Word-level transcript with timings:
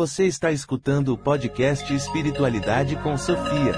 Você 0.00 0.26
está 0.26 0.52
escutando 0.52 1.12
o 1.12 1.18
podcast 1.18 1.92
Espiritualidade 1.92 2.94
com 3.02 3.18
Sofia. 3.18 3.72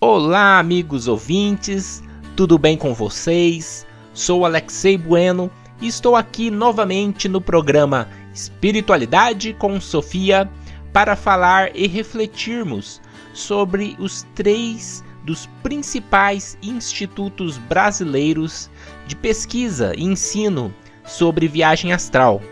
Olá, 0.00 0.60
amigos 0.60 1.08
ouvintes, 1.08 2.00
tudo 2.36 2.56
bem 2.58 2.76
com 2.76 2.94
vocês? 2.94 3.84
Sou 4.14 4.46
Alexei 4.46 4.96
Bueno 4.96 5.50
e 5.80 5.88
estou 5.88 6.14
aqui 6.14 6.48
novamente 6.48 7.28
no 7.28 7.40
programa 7.40 8.08
Espiritualidade 8.32 9.52
com 9.54 9.80
Sofia 9.80 10.48
para 10.92 11.16
falar 11.16 11.74
e 11.74 11.88
refletirmos 11.88 13.02
sobre 13.34 13.96
os 13.98 14.22
três 14.36 15.02
dos 15.30 15.48
principais 15.62 16.58
institutos 16.60 17.56
brasileiros 17.56 18.68
de 19.06 19.14
pesquisa 19.14 19.92
e 19.96 20.02
ensino 20.02 20.74
sobre 21.04 21.46
viagem 21.46 21.92
astral. 21.92 22.42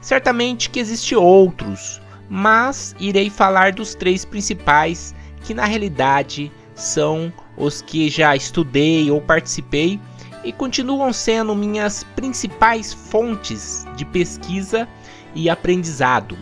Certamente 0.00 0.70
que 0.70 0.78
existem 0.78 1.18
outros, 1.18 2.00
mas 2.28 2.94
irei 3.00 3.28
falar 3.28 3.72
dos 3.72 3.96
três 3.96 4.24
principais 4.24 5.12
que 5.42 5.52
na 5.52 5.64
realidade 5.64 6.52
são 6.72 7.32
os 7.56 7.82
que 7.82 8.08
já 8.08 8.36
estudei 8.36 9.10
ou 9.10 9.20
participei 9.20 9.98
e 10.44 10.52
continuam 10.52 11.12
sendo 11.12 11.52
minhas 11.56 12.04
principais 12.14 12.92
fontes 12.92 13.84
de 13.96 14.04
pesquisa 14.04 14.88
e 15.34 15.50
aprendizado. 15.50 16.38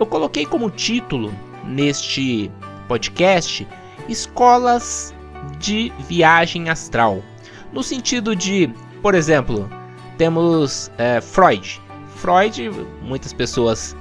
Eu 0.00 0.04
coloquei 0.04 0.44
como 0.44 0.68
título 0.68 1.32
neste 1.64 2.50
podcast 2.88 3.64
escolas 4.08 5.14
de 5.58 5.92
viagem 6.08 6.68
astral. 6.68 7.22
No 7.72 7.82
sentido 7.82 8.34
de, 8.34 8.70
por 9.02 9.14
exemplo, 9.14 9.68
temos 10.16 10.90
é, 10.98 11.20
Freud. 11.20 11.80
Freud, 12.16 12.70
muitas 13.02 13.32
pessoas 13.32 13.96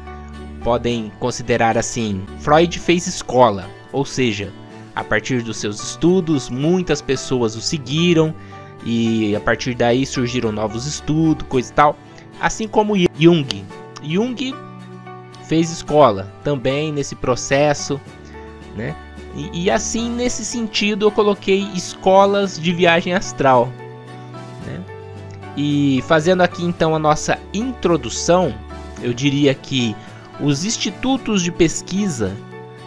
podem 0.63 1.11
considerar 1.19 1.77
assim: 1.77 2.25
Freud 2.39 2.79
fez 2.79 3.07
escola, 3.07 3.69
ou 3.91 4.05
seja, 4.05 4.51
a 4.95 5.03
partir 5.03 5.41
dos 5.41 5.57
seus 5.57 5.81
estudos, 5.81 6.49
muitas 6.49 7.01
pessoas 7.01 7.55
o 7.55 7.61
seguiram 7.61 8.33
e 8.85 9.35
a 9.35 9.39
partir 9.39 9.75
daí 9.75 10.05
surgiram 10.05 10.51
novos 10.51 10.85
estudos, 10.85 11.45
coisa 11.49 11.71
e 11.71 11.75
tal. 11.75 11.97
Assim 12.39 12.67
como 12.67 12.95
Jung. 13.17 13.65
Jung 14.03 14.55
fez 15.43 15.71
escola 15.71 16.31
também 16.43 16.91
nesse 16.91 17.15
processo, 17.15 17.99
né? 18.75 18.95
E, 19.35 19.65
e, 19.65 19.71
assim, 19.71 20.09
nesse 20.09 20.45
sentido, 20.45 21.05
eu 21.05 21.11
coloquei 21.11 21.67
escolas 21.73 22.57
de 22.59 22.71
viagem 22.71 23.13
astral. 23.13 23.69
Né? 24.65 24.81
E 25.57 26.03
fazendo 26.07 26.41
aqui 26.41 26.63
então 26.63 26.95
a 26.95 26.99
nossa 26.99 27.37
introdução, 27.53 28.53
eu 29.01 29.13
diria 29.13 29.53
que 29.53 29.95
os 30.39 30.63
institutos 30.63 31.41
de 31.41 31.51
pesquisa 31.51 32.35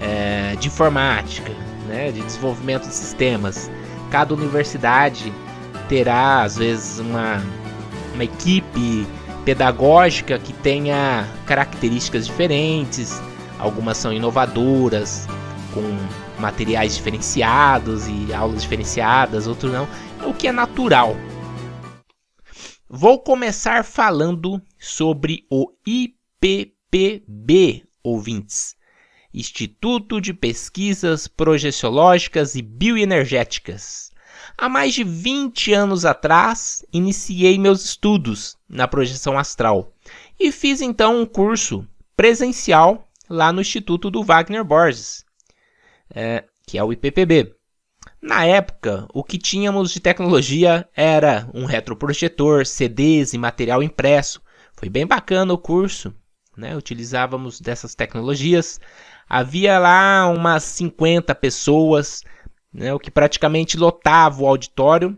é, 0.00 0.54
de 0.58 0.66
informática, 0.66 1.52
né? 1.86 2.10
de 2.10 2.20
desenvolvimento 2.20 2.88
de 2.88 2.94
sistemas, 2.94 3.70
cada 4.12 4.34
universidade 4.34 5.32
terá, 5.88 6.42
às 6.42 6.58
vezes, 6.58 6.98
uma, 6.98 7.42
uma 8.12 8.22
equipe 8.22 9.06
pedagógica 9.42 10.38
que 10.38 10.52
tenha 10.52 11.26
características 11.46 12.26
diferentes, 12.26 13.20
algumas 13.58 13.96
são 13.96 14.12
inovadoras, 14.12 15.26
com 15.72 15.82
materiais 16.38 16.94
diferenciados 16.94 18.06
e 18.06 18.34
aulas 18.34 18.60
diferenciadas, 18.60 19.46
outros 19.46 19.72
não, 19.72 19.88
o 20.28 20.34
que 20.34 20.46
é 20.46 20.52
natural. 20.52 21.16
Vou 22.86 23.18
começar 23.18 23.82
falando 23.82 24.60
sobre 24.78 25.46
o 25.50 25.72
IPPB, 25.86 27.84
ouvintes. 28.04 28.76
Instituto 29.32 30.20
de 30.20 30.34
Pesquisas 30.34 31.26
Projeciológicas 31.26 32.54
e 32.54 32.62
Bioenergéticas. 32.62 34.10
Há 34.58 34.68
mais 34.68 34.94
de 34.94 35.04
20 35.04 35.72
anos 35.72 36.04
atrás, 36.04 36.84
iniciei 36.92 37.58
meus 37.58 37.84
estudos 37.84 38.56
na 38.68 38.86
projeção 38.86 39.38
astral 39.38 39.92
e 40.38 40.52
fiz 40.52 40.80
então 40.80 41.20
um 41.20 41.26
curso 41.26 41.86
presencial 42.16 43.08
lá 43.28 43.52
no 43.52 43.60
Instituto 43.60 44.10
do 44.10 44.22
Wagner 44.22 44.64
Borges, 44.64 45.24
é, 46.14 46.44
que 46.66 46.76
é 46.76 46.84
o 46.84 46.92
IPPB. 46.92 47.54
Na 48.20 48.44
época, 48.44 49.06
o 49.12 49.24
que 49.24 49.38
tínhamos 49.38 49.92
de 49.92 50.00
tecnologia 50.00 50.88
era 50.94 51.48
um 51.54 51.64
retroprojetor, 51.64 52.66
CDs 52.66 53.32
e 53.32 53.38
material 53.38 53.82
impresso. 53.82 54.40
Foi 54.76 54.88
bem 54.88 55.06
bacana 55.06 55.52
o 55.52 55.58
curso, 55.58 56.14
né? 56.56 56.76
Utilizávamos 56.76 57.60
dessas 57.60 57.94
tecnologias 57.94 58.80
havia 59.32 59.78
lá 59.78 60.28
umas 60.28 60.62
50 60.62 61.34
pessoas, 61.34 62.22
né, 62.70 62.92
o 62.92 62.98
que 62.98 63.10
praticamente 63.10 63.78
lotava 63.78 64.42
o 64.42 64.46
auditório, 64.46 65.16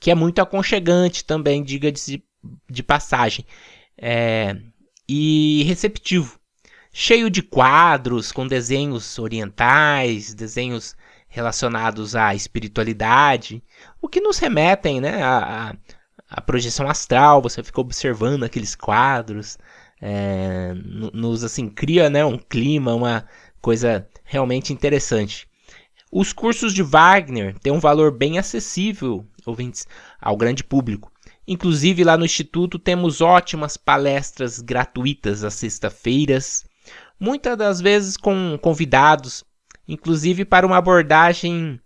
que 0.00 0.10
é 0.10 0.16
muito 0.16 0.40
aconchegante 0.42 1.24
também, 1.24 1.62
diga 1.62 1.92
de, 1.92 2.24
de 2.68 2.82
passagem, 2.82 3.46
é, 3.96 4.56
e 5.08 5.62
receptivo. 5.64 6.40
Cheio 6.92 7.30
de 7.30 7.40
quadros 7.40 8.32
com 8.32 8.48
desenhos 8.48 9.16
orientais, 9.16 10.34
desenhos 10.34 10.96
relacionados 11.28 12.16
à 12.16 12.34
espiritualidade, 12.34 13.62
o 14.02 14.08
que 14.08 14.20
nos 14.20 14.38
remetem 14.38 15.00
né, 15.00 15.22
à, 15.22 15.76
à 16.28 16.40
projeção 16.40 16.88
astral, 16.90 17.40
você 17.40 17.62
fica 17.62 17.80
observando 17.80 18.42
aqueles 18.42 18.74
quadros, 18.74 19.56
é, 20.00 20.74
nos 21.12 21.44
assim 21.44 21.68
cria 21.68 22.10
né, 22.10 22.24
um 22.24 22.38
clima, 22.38 22.94
uma 22.94 23.26
coisa 23.60 24.06
realmente 24.24 24.72
interessante. 24.72 25.48
Os 26.12 26.32
cursos 26.32 26.72
de 26.72 26.82
Wagner 26.82 27.58
têm 27.58 27.72
um 27.72 27.80
valor 27.80 28.12
bem 28.12 28.38
acessível, 28.38 29.26
ouvintes, 29.44 29.86
ao 30.20 30.36
grande 30.36 30.62
público. 30.62 31.10
Inclusive 31.46 32.04
lá 32.04 32.16
no 32.16 32.24
instituto 32.24 32.78
temos 32.78 33.20
ótimas 33.20 33.76
palestras 33.76 34.60
gratuitas 34.60 35.42
às 35.42 35.54
sexta-feiras, 35.54 36.64
muitas 37.18 37.56
das 37.56 37.80
vezes 37.80 38.16
com 38.16 38.58
convidados, 38.62 39.44
inclusive 39.88 40.44
para 40.44 40.66
uma 40.66 40.76
abordagem 40.76 41.80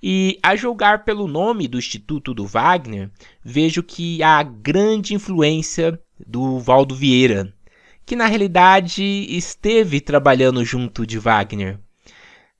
E 0.03 0.39
a 0.41 0.55
julgar 0.55 1.03
pelo 1.03 1.27
nome 1.27 1.67
do 1.67 1.77
Instituto 1.77 2.33
do 2.33 2.45
Wagner, 2.45 3.11
vejo 3.43 3.83
que 3.83 4.23
há 4.23 4.41
grande 4.41 5.13
influência 5.13 5.99
do 6.25 6.57
Valdo 6.59 6.95
Vieira, 6.95 7.53
que 8.05 8.15
na 8.15 8.25
realidade 8.25 9.03
esteve 9.03 10.01
trabalhando 10.01 10.65
junto 10.65 11.05
de 11.05 11.19
Wagner. 11.19 11.79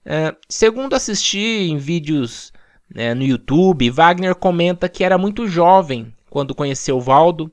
Uh, 0.05 0.35
segundo 0.47 0.95
assisti 0.95 1.39
em 1.69 1.77
vídeos 1.77 2.51
né, 2.93 3.13
no 3.13 3.23
YouTube, 3.23 3.89
Wagner 3.89 4.35
comenta 4.35 4.89
que 4.89 5.03
era 5.03 5.17
muito 5.17 5.47
jovem 5.47 6.13
quando 6.29 6.55
conheceu 6.55 6.99
Valdo, 6.99 7.51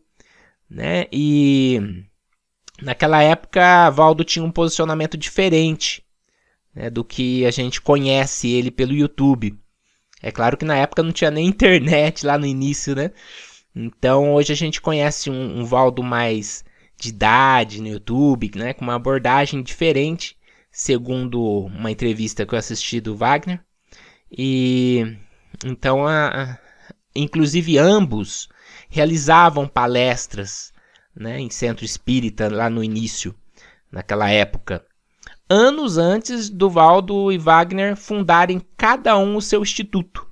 né? 0.68 1.06
E 1.10 2.04
naquela 2.82 3.22
época 3.22 3.90
Valdo 3.90 4.24
tinha 4.24 4.44
um 4.44 4.50
posicionamento 4.50 5.16
diferente 5.16 6.04
né, 6.74 6.90
do 6.90 7.04
que 7.04 7.44
a 7.46 7.50
gente 7.50 7.80
conhece 7.80 8.48
ele 8.48 8.70
pelo 8.70 8.92
YouTube. 8.92 9.58
É 10.22 10.30
claro 10.30 10.56
que 10.56 10.64
na 10.64 10.76
época 10.76 11.02
não 11.02 11.12
tinha 11.12 11.30
nem 11.30 11.46
internet 11.46 12.26
lá 12.26 12.38
no 12.38 12.46
início, 12.46 12.94
né? 12.94 13.10
Então 13.74 14.34
hoje 14.34 14.52
a 14.52 14.56
gente 14.56 14.80
conhece 14.80 15.30
um, 15.30 15.60
um 15.60 15.64
Valdo 15.64 16.02
mais 16.02 16.64
de 17.00 17.10
idade 17.10 17.80
no 17.80 17.88
YouTube, 17.88 18.50
né? 18.56 18.72
Com 18.72 18.84
uma 18.84 18.96
abordagem 18.96 19.62
diferente, 19.62 20.36
segundo 20.70 21.66
uma 21.66 21.90
entrevista 21.90 22.44
que 22.44 22.54
eu 22.54 22.58
assisti 22.58 23.00
do 23.00 23.16
Wagner. 23.16 23.60
E 24.30 25.16
então, 25.64 26.06
a, 26.06 26.28
a, 26.28 26.58
inclusive 27.14 27.78
ambos 27.78 28.48
realizavam 28.88 29.66
palestras 29.66 30.72
né, 31.14 31.40
em 31.40 31.50
centro 31.50 31.84
espírita 31.84 32.48
lá 32.48 32.70
no 32.70 32.82
início, 32.82 33.34
naquela 33.90 34.30
época 34.30 34.84
anos 35.48 35.96
antes 35.96 36.50
do 36.50 36.68
Valdo 36.68 37.32
e 37.32 37.38
Wagner 37.38 37.96
fundarem 37.96 38.60
cada 38.76 39.16
um 39.16 39.36
o 39.36 39.42
seu 39.42 39.62
instituto, 39.62 40.26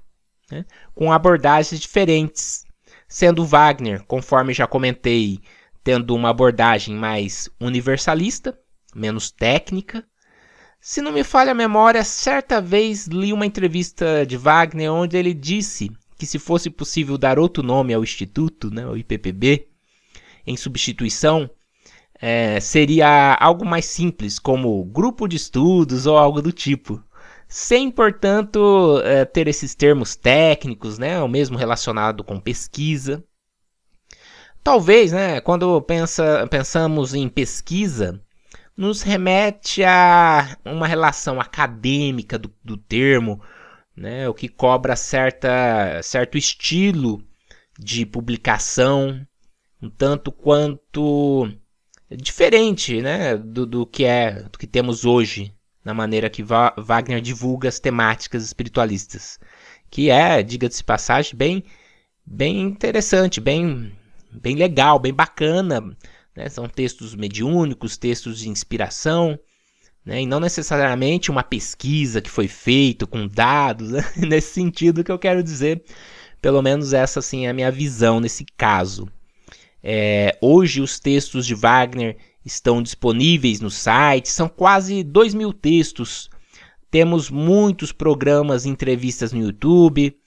né, 0.51 0.65
com 0.95 1.11
abordagens 1.11 1.81
diferentes, 1.81 2.65
sendo 3.09 3.45
Wagner, 3.45 4.05
conforme 4.05 4.53
já 4.53 4.67
comentei, 4.67 5.41
tendo 5.83 6.15
uma 6.15 6.31
abordagem 6.31 6.95
mais 6.95 7.49
universalista, 7.61 8.59
menos 8.95 9.31
técnica. 9.31 10.05
Se 10.81 11.01
não 11.01 11.13
me 11.13 11.25
falha 11.25 11.53
a 11.53 11.55
memória, 11.55 12.05
certa 12.05 12.61
vez 12.61 13.07
li 13.07 13.33
uma 13.33 13.47
entrevista 13.47 14.27
de 14.27 14.37
Wagner 14.37 14.93
onde 14.93 15.17
ele 15.17 15.33
disse 15.33 15.91
que 16.19 16.27
se 16.27 16.39
fosse 16.39 16.71
possível 16.71 17.17
dar 17.17 17.39
outro 17.39 17.63
nome 17.63 17.93
ao 17.93 18.03
instituto, 18.03 18.71
né, 18.71 18.83
IPPB, 18.97 19.69
em 20.47 20.57
substituição, 20.57 21.51
é, 22.21 22.61
seria 22.61 23.35
algo 23.41 23.65
mais 23.65 23.87
simples, 23.87 24.39
como 24.39 24.85
grupo 24.85 25.29
de 25.29 25.37
estudos 25.37 26.07
ou 26.07 26.17
algo 26.17 26.41
do 26.41 26.53
tipo. 26.53 27.03
Sem, 27.49 27.91
portanto, 27.91 29.01
é, 29.05 29.25
ter 29.25 29.47
esses 29.49 29.75
termos 29.75 30.17
técnicos, 30.17 30.99
né, 30.99 31.21
ou 31.21 31.29
mesmo 31.29 31.57
relacionado 31.57 32.25
com 32.25 32.41
pesquisa. 32.41 33.23
Talvez, 34.63 35.13
né, 35.13 35.41
quando 35.41 35.81
pensa, 35.83 36.47
pensamos 36.51 37.15
em 37.15 37.29
pesquisa, 37.29 38.21
nos 38.77 39.01
remete 39.03 39.85
a 39.85 40.57
uma 40.65 40.87
relação 40.87 41.41
acadêmica 41.41 42.39
do, 42.39 42.53
do 42.65 42.77
termo, 42.77 43.41
né, 43.97 44.29
o 44.29 44.35
que 44.35 44.49
cobra 44.49 44.97
certa, 44.97 46.03
certo 46.03 46.37
estilo 46.37 47.23
de 47.79 48.05
publicação, 48.05 49.25
um 49.81 49.89
tanto 49.89 50.33
quanto 50.33 51.49
diferente, 52.11 53.01
né, 53.01 53.37
do, 53.37 53.67
do 53.67 53.87
que 53.87 54.05
é, 54.05 54.43
do 54.43 54.59
que 54.59 54.67
temos 54.67 55.05
hoje 55.05 55.53
na 55.87 55.95
maneira 55.95 56.29
que 56.29 56.43
Va 56.43 56.75
Wagner 56.77 57.21
divulga 57.21 57.69
as 57.69 57.79
temáticas 57.79 58.45
espiritualistas, 58.45 59.39
que 59.89 60.11
é, 60.11 60.43
diga-se 60.43 60.83
passagem, 60.83 61.37
bem, 61.37 61.63
bem 62.27 62.61
interessante, 62.61 63.41
bem, 63.41 63.93
bem 64.33 64.57
legal, 64.57 64.99
bem 64.99 65.15
bacana. 65.15 65.81
Né? 66.35 66.49
São 66.49 66.69
textos 66.69 67.15
mediúnicos, 67.15 67.97
textos 67.97 68.41
de 68.41 68.49
inspiração, 68.49 69.39
né? 70.05 70.23
e 70.23 70.27
não 70.27 70.41
necessariamente 70.41 71.31
uma 71.31 71.45
pesquisa 71.45 72.21
que 72.21 72.31
foi 72.31 72.49
feita 72.49 73.07
com 73.07 73.29
dados, 73.29 73.93
né? 73.93 74.05
nesse 74.29 74.55
sentido 74.55 75.05
que 75.05 75.13
eu 75.13 75.19
quero 75.21 75.41
dizer. 75.41 75.85
Pelo 76.43 76.63
menos 76.63 76.93
essa 76.93 77.21
assim, 77.21 77.47
é 77.47 77.51
a 77.51 77.55
minha 77.55 77.71
visão 77.71 78.19
nesse 78.19 78.45
caso. 78.57 79.09
É, 79.89 80.37
hoje 80.41 80.81
os 80.81 80.99
textos 80.99 81.47
de 81.47 81.55
Wagner 81.55 82.17
estão 82.45 82.83
disponíveis 82.83 83.61
no 83.61 83.71
site, 83.71 84.29
são 84.29 84.49
quase 84.49 85.05
2 85.05 85.33
mil 85.33 85.53
textos. 85.53 86.29
Temos 86.91 87.31
muitos 87.31 87.93
programas 87.93 88.67
entrevistas 88.67 89.33
no 89.33 89.41
YouTube, 89.41 90.19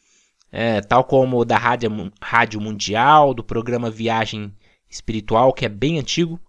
é, 0.50 0.80
tal 0.80 1.04
como 1.04 1.40
o 1.40 1.44
da 1.44 1.58
Rádio, 1.58 2.10
Rádio 2.22 2.62
Mundial, 2.62 3.34
do 3.34 3.44
programa 3.44 3.92
Viagem 3.92 4.56
Espiritual, 4.90 5.52
que 5.52 5.66
é 5.66 5.70
bem 5.70 6.00
antigo. 6.00 6.40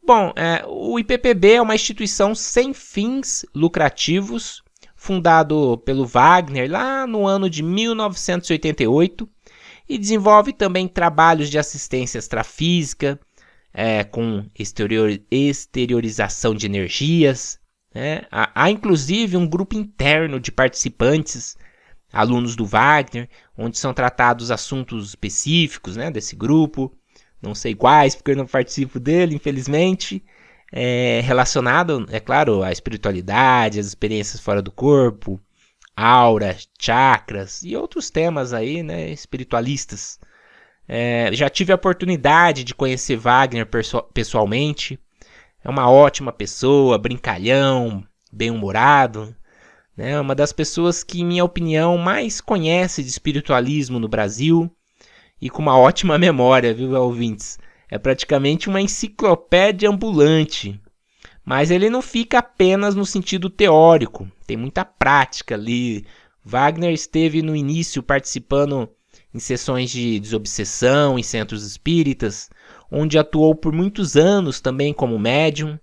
Bom, 0.00 0.32
é, 0.36 0.64
o 0.64 1.00
IPPB 1.00 1.54
é 1.54 1.62
uma 1.62 1.74
instituição 1.74 2.36
sem 2.36 2.72
fins 2.72 3.44
lucrativos, 3.52 4.62
fundado 4.94 5.82
pelo 5.84 6.06
Wagner 6.06 6.70
lá 6.70 7.04
no 7.04 7.26
ano 7.26 7.50
de 7.50 7.64
1988 7.64 9.28
e 9.88 9.98
desenvolve 9.98 10.52
também 10.52 10.88
trabalhos 10.88 11.48
de 11.48 11.58
assistência 11.58 12.18
extrafísica, 12.18 13.18
é, 13.72 14.02
com 14.04 14.44
exterior, 14.58 15.20
exteriorização 15.30 16.54
de 16.54 16.66
energias. 16.66 17.60
Né? 17.94 18.22
Há, 18.30 18.50
há 18.54 18.70
inclusive 18.70 19.36
um 19.36 19.46
grupo 19.46 19.76
interno 19.76 20.40
de 20.40 20.50
participantes, 20.50 21.56
alunos 22.12 22.56
do 22.56 22.64
Wagner, 22.64 23.28
onde 23.56 23.78
são 23.78 23.92
tratados 23.92 24.50
assuntos 24.50 25.10
específicos 25.10 25.96
né, 25.96 26.10
desse 26.10 26.34
grupo. 26.34 26.92
Não 27.40 27.54
sei 27.54 27.74
quais, 27.74 28.14
porque 28.14 28.32
eu 28.32 28.36
não 28.36 28.46
participo 28.46 28.98
dele, 28.98 29.36
infelizmente. 29.36 30.24
É, 30.72 31.20
relacionado, 31.22 32.06
é 32.10 32.18
claro, 32.18 32.62
à 32.62 32.72
espiritualidade, 32.72 33.78
às 33.78 33.86
experiências 33.86 34.40
fora 34.40 34.60
do 34.60 34.72
corpo, 34.72 35.40
aura, 35.96 36.56
chakras 36.78 37.62
e 37.62 37.74
outros 37.74 38.10
temas 38.10 38.52
aí, 38.52 38.82
né, 38.82 39.10
espiritualistas. 39.10 40.20
É, 40.86 41.30
já 41.32 41.48
tive 41.48 41.72
a 41.72 41.76
oportunidade 41.76 42.62
de 42.62 42.74
conhecer 42.74 43.16
Wagner 43.16 43.66
pessoalmente. 44.12 44.98
É 45.64 45.70
uma 45.70 45.90
ótima 45.90 46.32
pessoa, 46.32 46.98
brincalhão, 46.98 48.04
bem-humorado. 48.32 49.34
Né? 49.96 50.20
Uma 50.20 50.34
das 50.34 50.52
pessoas 50.52 51.02
que, 51.02 51.22
em 51.22 51.26
minha 51.26 51.44
opinião, 51.44 51.96
mais 51.96 52.40
conhece 52.40 53.02
de 53.02 53.08
espiritualismo 53.08 53.98
no 53.98 54.08
Brasil 54.08 54.70
e 55.40 55.48
com 55.50 55.62
uma 55.62 55.78
ótima 55.78 56.18
memória, 56.18 56.74
viu, 56.74 56.92
ouvintes? 56.92 57.58
É 57.90 57.98
praticamente 57.98 58.68
uma 58.68 58.80
enciclopédia 58.80 59.88
ambulante. 59.88 60.80
Mas 61.46 61.70
ele 61.70 61.88
não 61.88 62.02
fica 62.02 62.40
apenas 62.40 62.96
no 62.96 63.06
sentido 63.06 63.48
teórico, 63.48 64.28
tem 64.48 64.56
muita 64.56 64.84
prática 64.84 65.54
ali. 65.54 66.04
Wagner 66.44 66.92
esteve 66.92 67.40
no 67.40 67.54
início 67.54 68.02
participando 68.02 68.90
em 69.32 69.38
sessões 69.38 69.88
de 69.88 70.18
desobsessão 70.18 71.16
em 71.16 71.22
centros 71.22 71.64
espíritas, 71.64 72.50
onde 72.90 73.16
atuou 73.16 73.54
por 73.54 73.72
muitos 73.72 74.16
anos 74.16 74.60
também 74.60 74.92
como 74.92 75.20
médium. 75.20 75.78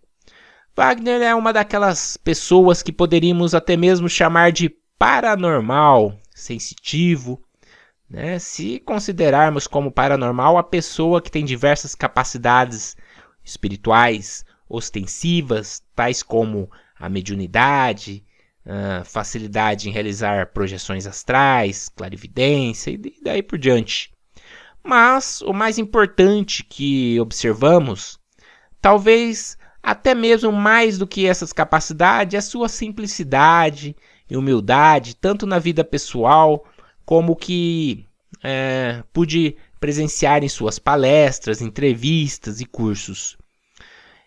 Wagner 0.75 1.21
é 1.21 1.33
uma 1.33 1.53
daquelas 1.53 2.17
pessoas 2.17 2.83
que 2.83 2.91
poderíamos 2.91 3.55
até 3.55 3.77
mesmo 3.77 4.09
chamar 4.09 4.51
de 4.51 4.69
paranormal, 4.99 6.19
sensitivo, 6.35 7.41
né? 8.09 8.37
se 8.37 8.79
considerarmos 8.79 9.65
como 9.65 9.91
paranormal 9.91 10.57
a 10.57 10.63
pessoa 10.63 11.21
que 11.21 11.31
tem 11.31 11.45
diversas 11.45 11.95
capacidades 11.95 12.97
espirituais, 13.45 14.43
ostensivas, 14.67 15.81
tais 15.95 16.23
como 16.23 16.69
a 16.99 17.09
mediunidade, 17.09 18.23
uh, 18.65 19.03
facilidade 19.05 19.89
em 19.89 19.91
realizar 19.91 20.47
projeções 20.53 21.05
astrais, 21.05 21.89
clarividência 21.89 22.91
e 22.91 22.97
daí 23.21 23.43
por 23.43 23.57
diante. 23.57 24.11
Mas 24.83 25.41
o 25.41 25.53
mais 25.53 25.77
importante 25.77 26.63
que 26.63 27.19
observamos, 27.19 28.19
talvez 28.81 29.57
até 29.81 30.15
mesmo 30.15 30.51
mais 30.51 30.97
do 30.97 31.05
que 31.05 31.27
essas 31.27 31.51
capacidades, 31.51 32.33
é 32.33 32.37
a 32.37 32.41
sua 32.41 32.69
simplicidade 32.69 33.95
e 34.29 34.37
humildade, 34.37 35.15
tanto 35.15 35.45
na 35.45 35.59
vida 35.59 35.83
pessoal 35.83 36.65
como 37.05 37.35
que 37.35 38.05
é, 38.41 39.03
pude 39.11 39.57
presenciar 39.79 40.43
em 40.43 40.49
suas 40.49 40.79
palestras, 40.79 41.61
entrevistas 41.61 42.61
e 42.61 42.65
cursos. 42.65 43.37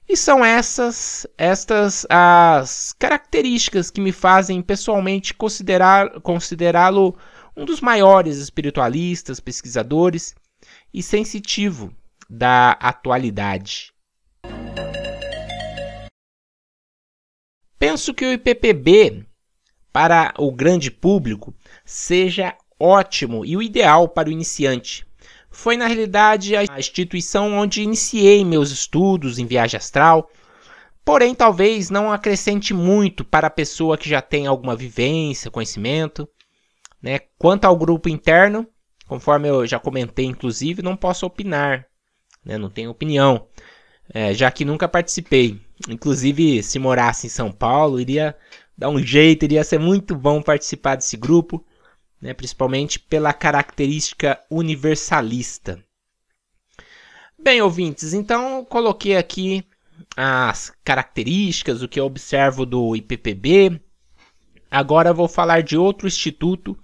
E 0.08 0.16
são 0.16 0.44
essas 0.44 1.26
estas 1.36 2.06
as 2.08 2.92
características 2.92 3.90
que 3.90 4.00
me 4.00 4.12
fazem 4.12 4.62
pessoalmente 4.62 5.34
considerar 5.34 6.20
considerá-lo 6.20 7.16
um 7.56 7.64
dos 7.64 7.80
maiores 7.80 8.36
espiritualistas, 8.36 9.40
pesquisadores 9.40 10.34
e 10.92 11.02
sensitivo 11.02 11.92
da 12.28 12.72
atualidade. 12.72 13.92
Penso 17.78 18.14
que 18.14 18.24
o 18.24 18.32
IPPB 18.32 19.26
para 19.92 20.34
o 20.38 20.52
grande 20.52 20.90
público 20.90 21.54
seja 21.84 22.56
ótimo 22.78 23.44
e 23.44 23.56
o 23.56 23.62
ideal 23.62 24.08
para 24.08 24.28
o 24.28 24.32
iniciante, 24.32 25.05
foi 25.56 25.74
na 25.74 25.86
realidade 25.86 26.54
a 26.54 26.64
instituição 26.78 27.54
onde 27.54 27.82
iniciei 27.82 28.44
meus 28.44 28.70
estudos 28.70 29.38
em 29.38 29.46
viagem 29.46 29.78
astral. 29.78 30.30
Porém, 31.02 31.34
talvez 31.34 31.88
não 31.88 32.12
acrescente 32.12 32.74
muito 32.74 33.24
para 33.24 33.46
a 33.46 33.50
pessoa 33.50 33.96
que 33.96 34.08
já 34.08 34.20
tem 34.20 34.46
alguma 34.46 34.76
vivência, 34.76 35.50
conhecimento. 35.50 36.28
Né? 37.02 37.20
Quanto 37.38 37.64
ao 37.64 37.74
grupo 37.74 38.06
interno, 38.06 38.68
conforme 39.08 39.48
eu 39.48 39.66
já 39.66 39.78
comentei, 39.80 40.26
inclusive, 40.26 40.82
não 40.82 40.94
posso 40.94 41.24
opinar, 41.24 41.86
né? 42.44 42.58
não 42.58 42.68
tenho 42.68 42.90
opinião, 42.90 43.46
é, 44.12 44.34
já 44.34 44.50
que 44.50 44.64
nunca 44.64 44.86
participei. 44.86 45.58
Inclusive, 45.88 46.62
se 46.62 46.78
morasse 46.78 47.28
em 47.28 47.30
São 47.30 47.50
Paulo, 47.50 47.98
iria 47.98 48.36
dar 48.76 48.90
um 48.90 48.98
jeito, 48.98 49.44
iria 49.44 49.64
ser 49.64 49.80
muito 49.80 50.14
bom 50.14 50.42
participar 50.42 50.96
desse 50.96 51.16
grupo 51.16 51.64
né, 52.20 52.32
principalmente 52.34 52.98
pela 52.98 53.32
característica 53.32 54.40
universalista. 54.50 55.82
Bem, 57.38 57.60
ouvintes, 57.60 58.12
então 58.12 58.64
coloquei 58.64 59.16
aqui 59.16 59.64
as 60.16 60.72
características, 60.84 61.82
o 61.82 61.88
que 61.88 62.00
eu 62.00 62.06
observo 62.06 62.64
do 62.64 62.96
IPPB. 62.96 63.80
Agora 64.70 65.12
vou 65.12 65.28
falar 65.28 65.62
de 65.62 65.76
outro 65.76 66.06
instituto, 66.06 66.76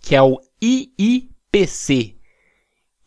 que 0.00 0.14
é 0.14 0.22
o 0.22 0.38
IIPC, 0.62 2.16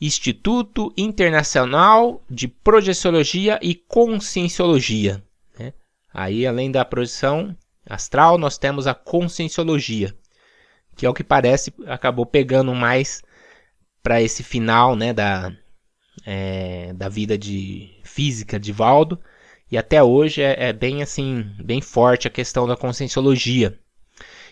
Instituto 0.01 0.93
Internacional 0.97 2.23
de 2.29 2.47
Projeciologia 2.47 3.57
e 3.61 3.73
Conscienciologia. 3.73 5.23
Né? 5.57 5.73
Aí, 6.13 6.45
além 6.45 6.69
da 6.69 6.83
projeção 6.83 7.55
astral, 7.85 8.37
nós 8.37 8.57
temos 8.57 8.87
a 8.87 8.93
conscienciologia 8.93 10.13
que 10.95 11.05
ao 11.05 11.13
que 11.13 11.23
parece 11.23 11.73
acabou 11.87 12.25
pegando 12.25 12.73
mais 12.73 13.21
para 14.01 14.21
esse 14.21 14.43
final 14.43 14.95
né, 14.95 15.13
da, 15.13 15.51
é, 16.25 16.93
da 16.93 17.09
vida 17.09 17.37
de 17.37 17.89
física 18.03 18.59
de 18.59 18.71
Valdo. 18.71 19.19
E 19.71 19.77
até 19.77 20.03
hoje 20.03 20.41
é, 20.41 20.69
é, 20.69 20.73
bem 20.73 21.01
assim, 21.01 21.49
bem 21.63 21.81
forte 21.81 22.27
a 22.27 22.31
questão 22.31 22.67
da 22.67 22.77
conscienciologia. 22.77 23.77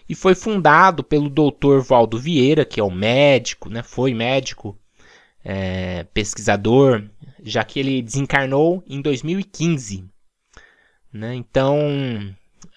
E 0.10 0.16
foi 0.16 0.34
fundado 0.34 1.04
pelo 1.04 1.30
Dr. 1.30 1.80
Valdo 1.80 2.18
Vieira, 2.18 2.66
que 2.66 2.80
é 2.80 2.84
o 2.84 2.90
médico, 2.90 3.70
né, 3.70 3.84
foi 3.84 4.14
médico, 4.14 4.78
é, 5.44 6.04
pesquisador, 6.14 7.04
já 7.44 7.64
que 7.64 7.80
ele 7.80 8.02
desencarnou 8.02 8.84
em 8.88 9.02
2015. 9.02 10.06
Né? 11.14 11.36
Então, 11.36 11.78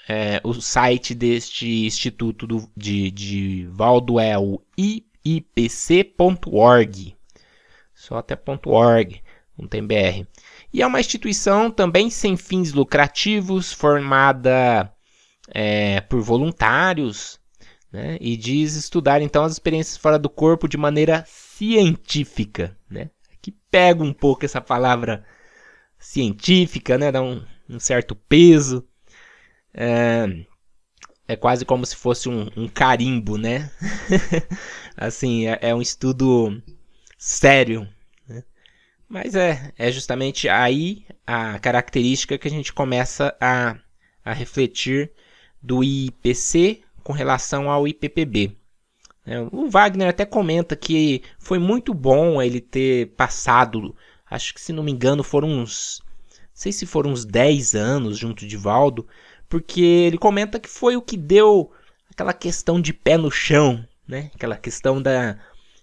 é, 0.09 0.41
o 0.45 0.53
site 0.55 1.15
deste 1.15 1.87
instituto 1.87 2.47
do, 2.47 2.71
de, 2.77 3.11
de 3.11 3.67
Valdo 3.71 4.21
é 4.21 4.39
o 4.39 4.61
iipc.org. 4.79 6.37
Só 7.95 8.19
até 8.19 8.39
.org, 8.67 9.23
não 9.57 9.67
tem 9.67 9.87
BR. 9.87 10.27
E 10.73 10.83
é 10.83 10.87
uma 10.87 11.01
instituição 11.01 11.71
também 11.71 12.11
sem 12.11 12.37
fins 12.37 12.73
lucrativos, 12.73 13.73
formada 13.73 14.93
é, 15.49 16.01
por 16.03 16.21
voluntários, 16.21 17.41
né? 17.91 18.19
e 18.21 18.37
diz 18.37 18.75
estudar 18.75 19.23
então 19.23 19.45
as 19.45 19.53
experiências 19.53 19.97
fora 19.97 20.19
do 20.19 20.29
corpo 20.29 20.69
de 20.69 20.77
maneira 20.77 21.25
científica. 21.27 22.77
Né? 22.91 23.09
Que 23.41 23.53
pega 23.71 24.03
um 24.03 24.13
pouco 24.13 24.45
essa 24.45 24.61
palavra 24.61 25.25
científica, 25.99 26.99
né? 26.99 27.11
dá 27.11 27.23
um, 27.23 27.43
um 27.71 27.79
certo 27.79 28.15
peso 28.15 28.87
é, 29.75 30.45
é 31.27 31.37
quase 31.37 31.65
como 31.65 31.85
se 31.85 31.97
fosse 31.97 32.29
um, 32.29 32.49
um 32.57 32.69
carimbo, 32.69 33.37
né? 33.37 33.71
assim, 34.97 35.47
é, 35.47 35.59
é, 35.63 35.75
um 35.75 35.83
estudo 35.83 36.63
sério. 37.19 37.89
Né? 38.29 38.45
Mas 39.09 39.35
é, 39.35 39.73
é 39.77 39.91
justamente 39.91 40.49
aí 40.49 41.05
a 41.27 41.59
característica 41.59 42.39
que 42.39 42.49
a 42.49 42.51
gente 42.51 42.73
começa 42.73 43.37
a, 43.41 43.77
a 44.25 44.33
refletir 44.33 45.11
do 45.61 45.83
IPC 45.83 46.83
com 47.03 47.13
relação 47.13 47.71
ao 47.71 47.89
IPPB. 47.89 48.57
É, 49.27 49.41
o 49.51 49.71
Wagner 49.71 50.09
até 50.09 50.27
comenta 50.27 50.77
que 50.77 51.23
foi 51.39 51.59
muito 51.59 51.95
bom 51.95 52.43
ele 52.43 52.61
ter 52.61 53.09
passado, 53.15 53.97
acho 54.31 54.53
que 54.53 54.61
se 54.61 54.73
não 54.73 54.83
me 54.83 54.93
engano 54.93 55.23
foram 55.23 55.49
uns, 55.49 56.03
não 56.39 56.49
sei 56.53 56.73
se 56.73 56.85
foram 56.85 57.11
uns 57.11 57.25
10 57.25 57.75
anos 57.75 58.19
junto 58.19 58.47
de 58.47 58.57
Valdo, 58.59 59.07
porque 59.49 59.81
ele 59.83 60.19
comenta 60.19 60.59
que 60.59 60.69
foi 60.69 60.97
o 60.97 61.03
que 61.03 61.17
deu 61.17 61.71
aquela 62.11 62.33
questão 62.33 62.81
de 62.81 62.93
pé 62.93 63.17
no 63.17 63.31
chão, 63.31 63.87
né? 64.07 64.31
Aquela 64.35 64.57
questão 64.57 65.01
da 65.01 65.39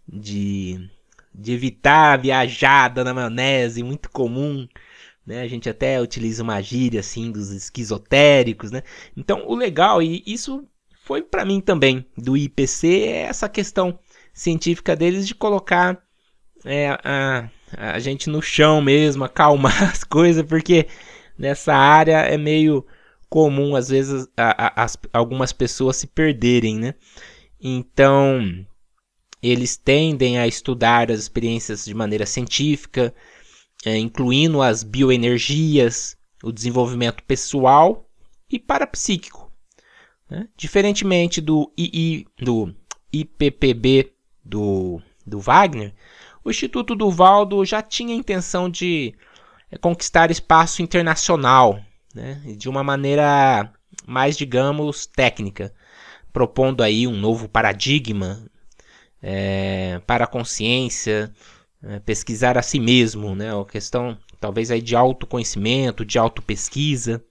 de, 0.07 0.89
de 1.33 1.53
evitar 1.53 2.13
a 2.13 2.17
viajada 2.17 3.03
na 3.03 3.13
maionese, 3.13 3.83
muito 3.83 4.09
comum, 4.09 4.67
né? 5.25 5.41
A 5.41 5.47
gente 5.47 5.69
até 5.69 6.01
utiliza 6.01 6.43
uma 6.43 6.61
gíria 6.61 6.99
assim 6.99 7.31
dos 7.31 7.51
esquizotéricos, 7.51 8.71
né? 8.71 8.83
Então, 9.15 9.43
o 9.47 9.55
legal 9.55 10.01
e 10.01 10.23
isso 10.25 10.65
foi 11.03 11.21
para 11.21 11.45
mim 11.45 11.59
também 11.59 12.05
do 12.17 12.37
IPC 12.37 12.87
é 12.87 13.21
essa 13.23 13.49
questão 13.49 13.99
científica 14.33 14.95
deles 14.95 15.27
de 15.27 15.35
colocar 15.35 16.01
é, 16.65 16.89
a, 17.03 17.49
a 17.75 17.99
gente 17.99 18.29
no 18.29 18.41
chão 18.41 18.81
mesmo, 18.81 19.23
acalmar 19.23 19.83
as 19.91 20.03
coisas, 20.03 20.43
porque 20.43 20.87
nessa 21.37 21.73
área 21.73 22.19
é 22.19 22.37
meio 22.37 22.85
comum, 23.31 23.77
às 23.77 23.87
vezes, 23.87 24.27
a, 24.35 24.81
a, 24.81 24.83
as, 24.83 24.97
algumas 25.13 25.53
pessoas 25.53 25.95
se 25.95 26.05
perderem, 26.05 26.77
né? 26.77 26.95
Então, 27.61 28.65
eles 29.41 29.77
tendem 29.77 30.37
a 30.37 30.45
estudar 30.45 31.09
as 31.09 31.21
experiências 31.21 31.85
de 31.85 31.93
maneira 31.93 32.25
científica, 32.25 33.15
é, 33.85 33.97
incluindo 33.97 34.61
as 34.61 34.83
bioenergias, 34.83 36.17
o 36.43 36.51
desenvolvimento 36.51 37.23
pessoal 37.23 38.05
e 38.49 38.59
parapsíquico. 38.59 39.49
Né? 40.29 40.49
Diferentemente 40.57 41.39
do, 41.39 41.71
II, 41.77 42.27
do 42.37 42.75
IPPB 43.13 44.11
do, 44.43 45.01
do 45.25 45.39
Wagner, 45.39 45.93
o 46.43 46.49
Instituto 46.49 46.95
do 46.95 47.09
Valdo 47.09 47.63
já 47.63 47.81
tinha 47.81 48.13
a 48.13 48.17
intenção 48.17 48.69
de 48.69 49.15
é, 49.71 49.77
conquistar 49.77 50.29
espaço 50.31 50.81
internacional 50.81 51.81
né, 52.13 52.41
de 52.57 52.69
uma 52.69 52.83
maneira 52.83 53.71
mais, 54.05 54.37
digamos, 54.37 55.05
técnica, 55.05 55.73
propondo 56.31 56.81
aí 56.81 57.07
um 57.07 57.15
novo 57.15 57.47
paradigma 57.47 58.43
é, 59.21 60.01
para 60.05 60.23
a 60.25 60.27
consciência, 60.27 61.31
é, 61.83 61.99
pesquisar 61.99 62.57
a 62.57 62.61
si 62.61 62.79
mesmo, 62.79 63.35
né, 63.35 63.51
a 63.53 63.65
questão 63.65 64.17
talvez 64.39 64.71
aí 64.71 64.81
de 64.81 64.95
autoconhecimento, 64.95 66.03
de 66.03 66.17
autopesquisa, 66.17 67.23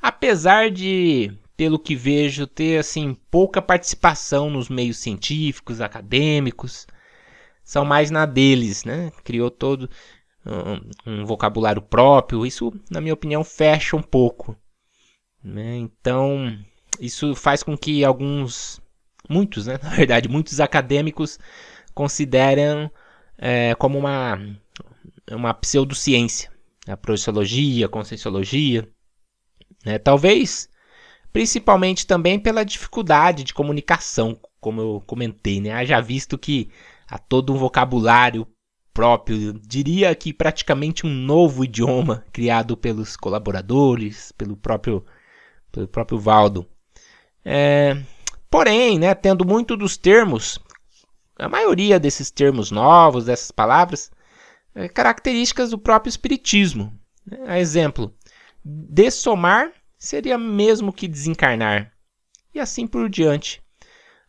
apesar 0.00 0.70
de, 0.70 1.32
pelo 1.56 1.78
que 1.78 1.96
vejo, 1.96 2.46
ter 2.46 2.78
assim 2.78 3.16
pouca 3.30 3.62
participação 3.62 4.50
nos 4.50 4.68
meios 4.68 4.98
científicos, 4.98 5.80
acadêmicos, 5.80 6.86
são 7.64 7.84
mais 7.84 8.10
na 8.10 8.26
deles, 8.26 8.84
né? 8.84 9.10
Criou 9.24 9.50
todo 9.50 9.88
um, 10.46 11.12
um 11.12 11.24
vocabulário 11.24 11.82
próprio, 11.82 12.46
isso, 12.46 12.72
na 12.90 13.00
minha 13.00 13.14
opinião, 13.14 13.44
fecha 13.44 13.96
um 13.96 14.02
pouco. 14.02 14.56
Né? 15.42 15.76
Então, 15.76 16.58
isso 17.00 17.34
faz 17.34 17.62
com 17.62 17.76
que 17.76 18.04
alguns, 18.04 18.80
muitos, 19.28 19.66
né, 19.66 19.78
na 19.82 19.90
verdade, 19.90 20.28
muitos 20.28 20.60
acadêmicos 20.60 21.38
consideram 21.94 22.90
é, 23.36 23.74
como 23.74 23.98
uma, 23.98 24.38
uma 25.30 25.54
pseudociência 25.54 26.52
a 26.86 26.96
projeciologia, 26.96 27.86
a 27.86 27.88
conscienciologia. 27.88 28.88
Né? 29.84 29.98
Talvez 29.98 30.68
principalmente 31.32 32.06
também 32.06 32.38
pela 32.38 32.64
dificuldade 32.64 33.42
de 33.44 33.54
comunicação, 33.54 34.38
como 34.60 34.80
eu 34.80 35.02
comentei, 35.06 35.60
né? 35.60 35.72
Haja 35.72 36.00
visto 36.00 36.36
que 36.36 36.70
há 37.08 37.18
todo 37.18 37.52
um 37.52 37.56
vocabulário 37.56 38.46
próprio, 38.92 39.54
diria 39.54 40.14
que 40.14 40.32
praticamente 40.32 41.06
um 41.06 41.10
novo 41.10 41.64
idioma 41.64 42.24
criado 42.32 42.76
pelos 42.76 43.16
colaboradores, 43.16 44.32
pelo 44.32 44.56
próprio, 44.56 45.04
pelo 45.70 45.88
próprio 45.88 46.18
Valdo. 46.18 46.66
É, 47.44 47.96
porém, 48.50 48.98
né, 48.98 49.14
tendo 49.14 49.44
muito 49.44 49.76
dos 49.76 49.96
termos, 49.96 50.58
a 51.38 51.48
maioria 51.48 51.98
desses 51.98 52.30
termos 52.30 52.70
novos, 52.70 53.24
dessas 53.24 53.50
palavras, 53.50 54.10
é, 54.74 54.88
características 54.88 55.70
do 55.70 55.78
próprio 55.78 56.10
espiritismo. 56.10 56.92
Né? 57.26 57.60
Exemplo, 57.60 58.14
dessomar 58.64 59.72
seria 59.98 60.36
mesmo 60.36 60.92
que 60.92 61.08
desencarnar, 61.08 61.92
e 62.54 62.60
assim 62.60 62.86
por 62.86 63.08
diante. 63.08 63.62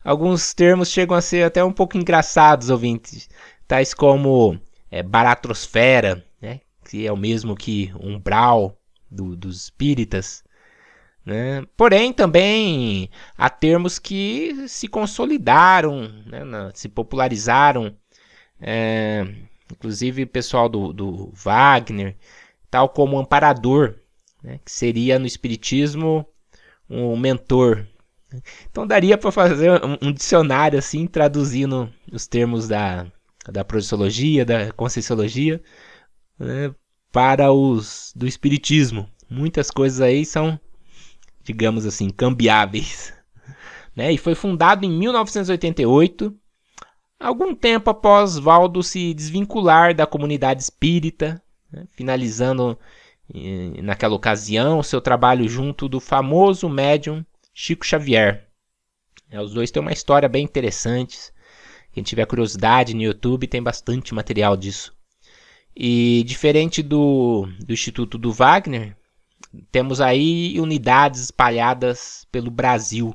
Alguns 0.04 0.52
termos 0.52 0.90
chegam 0.90 1.16
a 1.16 1.22
ser 1.22 1.44
até 1.44 1.64
um 1.64 1.72
pouco 1.72 1.96
engraçados, 1.96 2.68
ouvintes, 2.68 3.28
tais 3.66 3.94
como 3.94 4.58
é, 4.90 5.02
baratrosfera, 5.02 6.24
né, 6.40 6.60
que 6.88 7.06
é 7.06 7.12
o 7.12 7.16
mesmo 7.16 7.56
que 7.56 7.92
umbral 8.00 8.78
do, 9.10 9.36
dos 9.36 9.64
espíritas. 9.64 10.44
Né? 11.24 11.64
Porém, 11.76 12.12
também 12.12 13.08
há 13.36 13.48
termos 13.48 13.98
que 13.98 14.68
se 14.68 14.88
consolidaram, 14.88 16.08
né, 16.26 16.44
na, 16.44 16.70
se 16.74 16.88
popularizaram, 16.88 17.96
é, 18.60 19.26
inclusive 19.72 20.24
o 20.24 20.28
pessoal 20.28 20.68
do, 20.68 20.92
do, 20.92 21.32
Wagner, 21.32 22.16
tal 22.70 22.88
como 22.88 23.18
amparador, 23.18 23.94
né, 24.42 24.60
que 24.64 24.70
seria 24.70 25.18
no 25.18 25.26
Espiritismo 25.26 26.26
um 26.88 27.16
mentor, 27.16 27.86
então 28.70 28.86
daria 28.86 29.16
para 29.16 29.30
fazer 29.30 29.70
um, 29.70 30.08
um, 30.08 30.12
dicionário 30.12 30.78
assim, 30.78 31.06
traduzindo 31.06 31.92
os 32.12 32.26
termos 32.26 32.68
da, 32.68 33.06
da 33.50 33.64
projeciologia, 33.64 34.44
da 34.44 34.72
conscienciologia, 34.72 35.62
né, 36.38 36.74
para 37.12 37.52
os 37.52 38.12
do 38.14 38.26
espiritismo. 38.26 39.08
Muitas 39.28 39.70
coisas 39.70 40.00
aí 40.00 40.24
são, 40.24 40.58
digamos 41.42 41.86
assim, 41.86 42.10
cambiáveis. 42.10 43.12
Né? 43.96 44.10
E 44.10 44.18
foi 44.18 44.34
fundado 44.34 44.84
em 44.84 44.90
1988, 44.90 46.36
algum 47.20 47.54
tempo 47.54 47.90
após 47.90 48.36
Valdo 48.36 48.82
se 48.82 49.14
desvincular 49.14 49.94
da 49.94 50.04
comunidade 50.04 50.64
espírita, 50.64 51.40
né? 51.70 51.86
finalizando 51.92 52.76
eh, 53.32 53.80
naquela 53.82 54.16
ocasião 54.16 54.82
seu 54.82 55.00
trabalho 55.00 55.48
junto 55.48 55.88
do 55.88 56.00
famoso 56.00 56.68
médium 56.68 57.24
Chico 57.54 57.86
Xavier. 57.86 58.48
É, 59.30 59.40
os 59.40 59.54
dois 59.54 59.70
têm 59.70 59.80
uma 59.80 59.92
história 59.92 60.28
bem 60.28 60.44
interessante. 60.44 61.32
Quem 61.94 62.02
tiver 62.02 62.26
curiosidade 62.26 62.92
no 62.92 63.02
YouTube 63.02 63.46
tem 63.46 63.62
bastante 63.62 64.12
material 64.12 64.56
disso. 64.56 64.92
E 65.74 66.24
diferente 66.26 66.82
do, 66.82 67.48
do 67.64 67.72
Instituto 67.72 68.18
do 68.18 68.32
Wagner, 68.32 68.96
temos 69.70 70.00
aí 70.00 70.58
unidades 70.58 71.20
espalhadas 71.20 72.26
pelo 72.32 72.50
Brasil. 72.50 73.14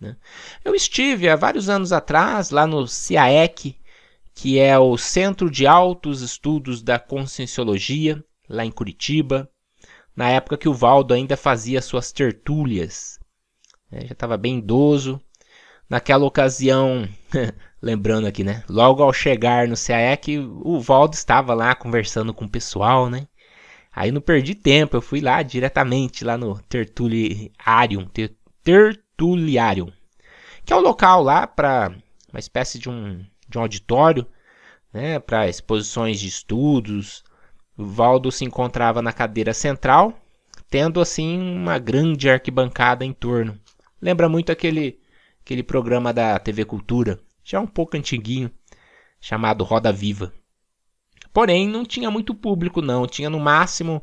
Né? 0.00 0.16
Eu 0.64 0.74
estive 0.74 1.28
há 1.28 1.36
vários 1.36 1.68
anos 1.68 1.92
atrás 1.92 2.50
lá 2.50 2.66
no 2.66 2.86
CAEC, 2.86 3.76
que 4.34 4.58
é 4.58 4.78
o 4.78 4.96
Centro 4.96 5.50
de 5.50 5.66
Altos 5.66 6.22
Estudos 6.22 6.82
da 6.82 6.98
Conscienciologia, 6.98 8.24
lá 8.48 8.64
em 8.64 8.72
Curitiba, 8.72 9.48
na 10.16 10.30
época 10.30 10.56
que 10.56 10.68
o 10.68 10.74
Valdo 10.74 11.12
ainda 11.12 11.36
fazia 11.36 11.82
suas 11.82 12.10
tertúlias 12.10 13.18
né, 13.94 14.00
já 14.06 14.12
estava 14.12 14.36
bem 14.36 14.58
idoso. 14.58 15.20
Naquela 15.88 16.24
ocasião, 16.24 17.08
lembrando 17.80 18.26
aqui, 18.26 18.42
né? 18.42 18.64
Logo 18.68 19.02
ao 19.02 19.12
chegar 19.12 19.68
no 19.68 19.76
CAEC, 19.76 20.38
o 20.38 20.80
Valdo 20.80 21.14
estava 21.14 21.54
lá 21.54 21.74
conversando 21.74 22.32
com 22.32 22.46
o 22.46 22.50
pessoal, 22.50 23.10
né? 23.10 23.28
Aí 23.94 24.10
não 24.10 24.20
perdi 24.20 24.54
tempo, 24.54 24.96
eu 24.96 25.02
fui 25.02 25.20
lá 25.20 25.42
diretamente 25.42 26.24
lá 26.24 26.36
no 26.36 26.58
Tertuliarium, 26.62 28.06
ter, 28.06 28.34
Tertuliarium, 28.64 29.92
que 30.64 30.72
é 30.72 30.76
o 30.76 30.80
um 30.80 30.82
local 30.82 31.22
lá 31.22 31.46
para 31.46 31.94
uma 32.32 32.40
espécie 32.40 32.78
de 32.78 32.88
um, 32.88 33.24
de 33.48 33.56
um 33.56 33.60
auditório, 33.60 34.26
né, 34.92 35.20
para 35.20 35.48
exposições 35.48 36.18
de 36.18 36.26
estudos. 36.26 37.22
O 37.76 37.84
Valdo 37.84 38.32
se 38.32 38.44
encontrava 38.44 39.00
na 39.00 39.12
cadeira 39.12 39.54
central, 39.54 40.18
tendo 40.68 41.00
assim 41.00 41.40
uma 41.40 41.78
grande 41.78 42.28
arquibancada 42.28 43.04
em 43.04 43.12
torno. 43.12 43.56
Lembra 44.02 44.28
muito 44.28 44.50
aquele, 44.50 44.98
aquele 45.44 45.62
programa 45.62 46.10
da 46.10 46.38
TV 46.38 46.64
Cultura, 46.64 47.20
já 47.44 47.60
um 47.60 47.66
pouco 47.66 47.96
antiguinho, 47.98 48.50
chamado 49.20 49.62
Roda 49.62 49.92
Viva. 49.92 50.32
Porém, 51.34 51.68
não 51.68 51.84
tinha 51.84 52.10
muito 52.10 52.34
público, 52.34 52.80
não. 52.80 53.06
Tinha 53.06 53.28
no 53.28 53.38
máximo 53.38 54.02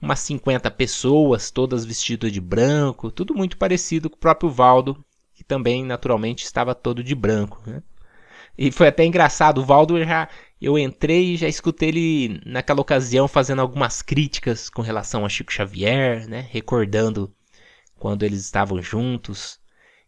umas 0.00 0.20
50 0.20 0.70
pessoas, 0.72 1.50
todas 1.50 1.84
vestidas 1.84 2.30
de 2.30 2.40
branco, 2.40 3.10
tudo 3.10 3.34
muito 3.34 3.56
parecido 3.56 4.10
com 4.10 4.16
o 4.16 4.18
próprio 4.18 4.50
Valdo, 4.50 5.02
que 5.32 5.42
também, 5.42 5.82
naturalmente, 5.82 6.44
estava 6.44 6.74
todo 6.74 7.02
de 7.02 7.14
branco. 7.14 7.62
Né? 7.66 7.82
E 8.58 8.70
foi 8.70 8.88
até 8.88 9.04
engraçado, 9.04 9.62
o 9.62 9.64
Valdo 9.64 10.02
já. 10.04 10.28
Eu 10.60 10.78
entrei 10.78 11.34
e 11.34 11.36
já 11.36 11.48
escutei 11.48 11.88
ele 11.88 12.40
naquela 12.44 12.80
ocasião 12.80 13.26
fazendo 13.26 13.60
algumas 13.62 14.02
críticas 14.02 14.68
com 14.68 14.82
relação 14.82 15.24
a 15.24 15.28
Chico 15.28 15.52
Xavier, 15.52 16.28
né? 16.28 16.46
Recordando 16.50 17.34
quando 17.98 18.22
eles 18.22 18.40
estavam 18.44 18.80
juntos 18.80 19.61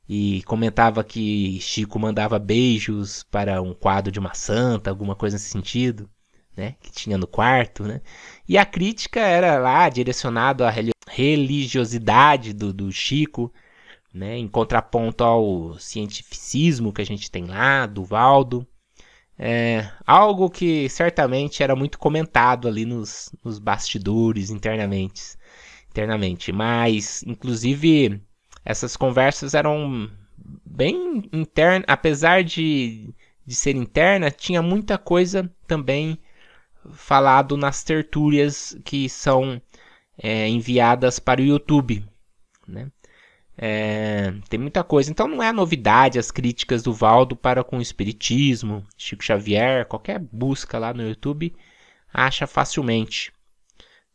e 0.09 0.43
comentava 0.45 1.03
que 1.03 1.59
Chico 1.61 1.99
mandava 1.99 2.39
beijos 2.39 3.23
para 3.25 3.63
um 3.63 3.75
quadro 3.75 4.13
de 4.13 4.19
uma 4.19 4.35
santa, 4.35 4.91
alguma 4.91 5.15
coisa 5.15 5.37
nesse 5.37 5.51
sentido, 5.51 6.09
né, 6.57 6.77
que 6.81 6.93
tinha 6.93 7.19
no 7.19 7.27
quarto, 7.27 7.85
né? 7.85 8.01
E 8.49 8.59
a 8.59 8.65
crítica 8.67 9.21
era 9.21 9.59
lá 9.59 9.89
direcionada 9.89 10.69
à 10.69 10.73
religiosidade 11.09 12.53
do, 12.53 12.73
do 12.73 12.93
Chico, 12.93 13.53
né, 14.13 14.37
em 14.39 14.49
contraponto 14.49 15.25
ao 15.25 15.79
cientificismo 15.79 16.93
que 16.93 17.03
a 17.03 17.07
gente 17.07 17.31
tem 17.31 17.47
lá, 17.47 17.87
do 17.87 18.05
Valdo. 18.05 18.67
É, 19.37 19.91
algo 20.07 20.49
que 20.49 20.89
certamente 20.89 21.63
era 21.63 21.75
muito 21.75 21.99
comentado 21.99 22.69
ali 22.69 22.85
nos, 22.85 23.35
nos 23.45 23.59
bastidores 23.59 24.51
internamente 24.51 25.37
internamente. 25.95 26.53
Mas, 26.53 27.23
inclusive, 27.23 28.21
essas 28.65 28.97
conversas 28.97 29.55
eram 29.55 30.11
bem 30.65 31.29
internas, 31.33 31.85
apesar 31.87 32.43
de, 32.43 33.15
de 33.47 33.55
ser 33.55 33.77
interna, 33.77 34.31
tinha 34.31 34.63
muita 34.63 34.99
coisa 34.99 35.51
também 35.67 36.19
falado 36.93 37.57
nas 37.57 37.83
tertúlias 37.83 38.77
que 38.85 39.09
são 39.09 39.61
é, 40.19 40.49
enviadas 40.49 41.19
para 41.19 41.41
o 41.41 41.45
YouTube, 41.45 42.05
né? 42.67 42.91
É, 43.57 44.35
tem 44.49 44.59
muita 44.59 44.83
coisa. 44.83 45.11
Então 45.11 45.29
não 45.29 45.41
é 45.43 45.53
novidade 45.53 46.19
as 46.19 46.31
críticas 46.31 46.83
do 46.83 46.93
Valdo 46.93 47.37
para 47.37 47.63
com 47.63 47.79
o 47.79 47.83
Espiritismo, 47.83 48.85
Chico 48.99 49.23
Xavier, 49.23 49.87
qualquer 49.87 50.19
busca 50.19 50.77
lá 50.79 50.93
no 50.93 51.07
YouTube 51.07 51.55
acha 52.13 52.47
facilmente. 52.47 53.33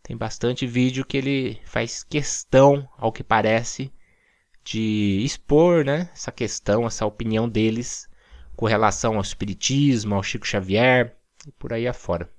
Tem 0.01 0.15
bastante 0.15 0.65
vídeo 0.65 1.05
que 1.05 1.17
ele 1.17 1.61
faz 1.65 2.03
questão, 2.03 2.87
ao 2.97 3.11
que 3.11 3.23
parece, 3.23 3.91
de 4.71 5.23
expor 5.23 5.83
né, 5.83 6.11
essa 6.13 6.31
questão, 6.31 6.85
essa 6.85 7.03
opinião 7.03 7.49
deles 7.49 8.07
com 8.55 8.67
relação 8.67 9.15
ao 9.15 9.21
Espiritismo, 9.21 10.13
ao 10.13 10.21
Chico 10.21 10.45
Xavier 10.45 11.17
e 11.47 11.51
por 11.53 11.73
aí 11.73 11.87
afora. 11.87 12.31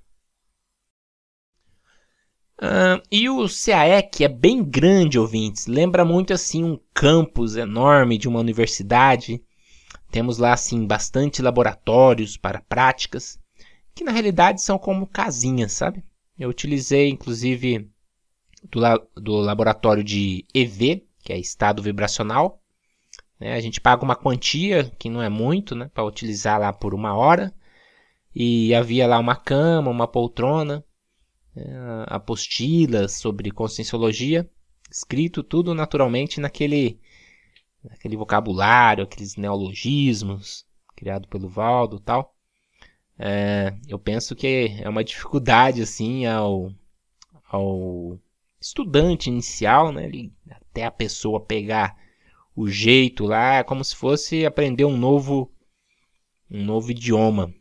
Uh, 2.57 3.01
e 3.11 3.27
o 3.27 3.47
CAEC 3.49 4.23
é 4.23 4.29
bem 4.29 4.63
grande, 4.63 5.19
ouvintes. 5.19 5.67
Lembra 5.67 6.05
muito 6.05 6.31
assim 6.31 6.63
um 6.63 6.79
campus 6.93 7.57
enorme 7.57 8.17
de 8.17 8.29
uma 8.29 8.39
universidade. 8.39 9.43
Temos 10.09 10.37
lá 10.37 10.53
assim 10.53 10.85
bastante 10.85 11.41
laboratórios 11.41 12.37
para 12.37 12.61
práticas, 12.61 13.37
que 13.93 14.05
na 14.05 14.11
realidade 14.11 14.61
são 14.61 14.77
como 14.77 15.07
casinhas, 15.07 15.73
sabe? 15.73 16.01
Eu 16.39 16.49
utilizei, 16.49 17.09
inclusive, 17.09 17.89
do, 18.69 18.79
do 19.19 19.35
laboratório 19.37 20.03
de 20.03 20.45
EV, 20.53 21.10
que 21.21 21.33
é 21.33 21.39
estado 21.39 21.81
vibracional. 21.81 22.61
Né? 23.39 23.53
A 23.53 23.59
gente 23.59 23.81
paga 23.81 24.03
uma 24.03 24.15
quantia, 24.15 24.91
que 24.97 25.09
não 25.09 25.21
é 25.21 25.29
muito, 25.29 25.75
né? 25.75 25.89
para 25.93 26.03
utilizar 26.03 26.59
lá 26.59 26.71
por 26.71 26.93
uma 26.93 27.15
hora. 27.15 27.53
E 28.33 28.73
havia 28.73 29.07
lá 29.07 29.19
uma 29.19 29.35
cama, 29.35 29.91
uma 29.91 30.07
poltrona, 30.07 30.83
né? 31.55 31.65
apostilas 32.07 33.13
sobre 33.13 33.51
conscienciologia, 33.51 34.49
escrito 34.89 35.43
tudo 35.43 35.73
naturalmente 35.73 36.39
naquele, 36.39 36.99
naquele 37.83 38.15
vocabulário, 38.15 39.03
aqueles 39.03 39.35
neologismos 39.35 40.65
criado 41.01 41.27
pelo 41.27 41.49
Valdo 41.49 41.99
tal. 41.99 42.35
É, 43.17 43.75
eu 43.87 43.97
penso 43.97 44.35
que 44.35 44.77
é 44.79 44.87
uma 44.87 45.03
dificuldade 45.03 45.81
assim 45.81 46.25
ao, 46.25 46.71
ao 47.49 48.19
estudante 48.59 49.29
inicial, 49.29 49.91
né, 49.91 50.07
até 50.71 50.85
a 50.85 50.91
pessoa 50.91 51.45
pegar 51.45 51.95
o 52.55 52.67
jeito 52.67 53.25
lá, 53.25 53.55
é 53.55 53.63
como 53.63 53.83
se 53.83 53.95
fosse 53.95 54.45
aprender 54.45 54.85
um 54.85 54.97
novo, 54.97 55.51
um 56.49 56.63
novo 56.63 56.91
idioma. 56.91 57.53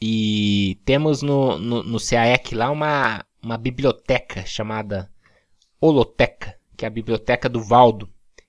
E 0.00 0.80
temos 0.84 1.22
no, 1.22 1.58
no, 1.58 1.82
no 1.82 1.98
CAEC 1.98 2.54
lá 2.54 2.70
uma, 2.70 3.24
uma 3.42 3.58
biblioteca 3.58 4.46
chamada 4.46 5.10
Holoteca, 5.80 6.56
que 6.76 6.84
é 6.84 6.88
a 6.88 6.90
biblioteca 6.90 7.48
do 7.48 7.62
Valdo. 7.62 8.08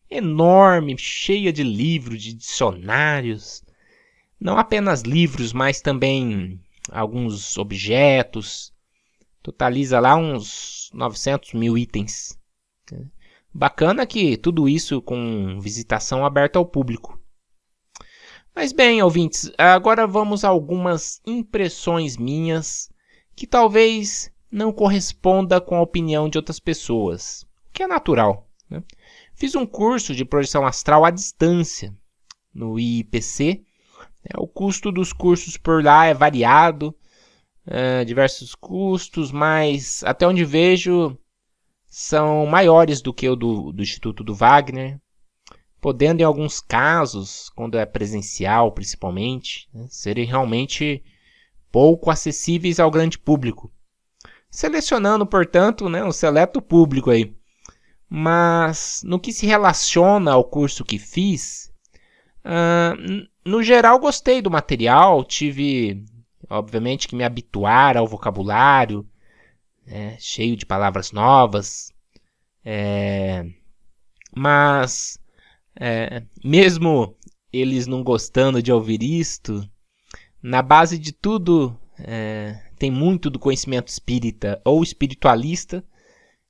Enorme, 0.10 0.98
cheia 0.98 1.52
de 1.52 1.64
livros, 1.64 2.22
de 2.22 2.34
dicionários. 2.34 3.64
Não 4.40 4.58
apenas 4.58 5.02
livros, 5.02 5.54
mas 5.54 5.82
também 5.82 6.60
alguns 6.92 7.58
objetos. 7.58 8.74
Totaliza 9.42 10.00
lá 10.00 10.16
uns 10.16 10.90
900 10.94 11.54
mil 11.54 11.78
itens. 11.78 12.39
Bacana 13.54 14.06
que 14.06 14.38
tudo 14.38 14.70
isso 14.70 15.02
com 15.02 15.60
visitação 15.60 16.26
aberta 16.26 16.60
ao 16.60 16.66
público. 16.66 17.20
Mas 18.56 18.72
bem, 18.72 19.02
ouvintes, 19.02 19.52
agora 19.58 20.06
vamos 20.06 20.44
a 20.44 20.50
algumas 20.50 21.22
impressões 21.26 22.18
minhas 22.18 22.90
que 23.36 23.48
talvez 23.48 24.32
não 24.52 24.72
corresponda 24.72 25.62
com 25.62 25.76
a 25.76 25.82
opinião 25.82 26.28
de 26.28 26.38
outras 26.38 26.60
pessoas, 26.60 27.44
o 27.70 27.72
que 27.74 27.84
é 27.84 27.88
natural. 27.88 28.50
Né? 28.70 28.84
Fiz 29.34 29.56
um 29.56 29.66
curso 29.66 30.14
de 30.14 30.26
projeção 30.26 30.66
astral 30.66 31.06
à 31.06 31.12
distância 31.12 31.96
no 32.54 32.80
IPC. 32.80 33.64
É, 34.26 34.38
o 34.38 34.48
custo 34.48 34.92
dos 34.92 35.14
cursos 35.14 35.56
por 35.56 35.84
lá 35.84 36.06
é 36.06 36.14
variado, 36.14 36.94
é, 37.66 38.04
diversos 38.04 38.54
custos, 38.54 39.32
mas 39.32 40.04
até 40.04 40.28
onde 40.28 40.44
vejo 40.44 41.18
são 41.90 42.46
maiores 42.46 43.02
do 43.02 43.14
que 43.14 43.28
o 43.28 43.36
do, 43.36 43.72
do 43.72 43.82
Instituto 43.82 44.24
do 44.24 44.36
Wagner, 44.36 45.00
podendo 45.82 46.22
em 46.22 46.24
alguns 46.24 46.60
casos, 46.60 47.50
quando 47.56 47.78
é 47.78 47.86
presencial 47.86 48.72
principalmente, 48.72 49.68
né, 49.74 49.88
serem 49.90 50.26
realmente 50.26 51.04
pouco 51.72 52.12
acessíveis 52.12 52.80
ao 52.80 52.92
grande 52.92 53.18
público. 53.18 53.72
Selecionando, 54.52 55.26
portanto, 55.26 55.90
né, 55.90 56.04
um 56.04 56.12
seleto 56.12 56.62
público 56.62 57.10
aí. 57.10 57.36
Mas 58.10 59.02
no 59.04 59.20
que 59.20 59.32
se 59.32 59.46
relaciona 59.46 60.32
ao 60.32 60.44
curso 60.44 60.84
que 60.84 60.98
fiz, 60.98 61.72
uh, 62.44 63.28
no 63.46 63.62
geral 63.62 64.00
gostei 64.00 64.42
do 64.42 64.50
material, 64.50 65.24
tive 65.24 66.04
obviamente 66.50 67.08
que 67.08 67.16
me 67.16 67.24
habituar 67.24 67.96
ao 67.96 68.08
vocabulário, 68.08 69.08
é, 69.90 70.16
cheio 70.20 70.56
de 70.56 70.66
palavras 70.66 71.12
novas. 71.12 71.92
É, 72.64 73.46
mas, 74.36 75.20
é, 75.80 76.24
mesmo 76.44 77.18
eles 77.52 77.88
não 77.88 78.04
gostando 78.04 78.62
de 78.62 78.72
ouvir 78.72 79.02
isto, 79.02 79.68
na 80.42 80.62
base 80.62 80.98
de 80.98 81.12
tudo 81.12 81.78
é, 81.98 82.62
tem 82.78 82.92
muito 82.92 83.30
do 83.30 83.40
conhecimento 83.40 83.88
espírita 83.88 84.62
ou 84.64 84.84
espiritualista, 84.84 85.84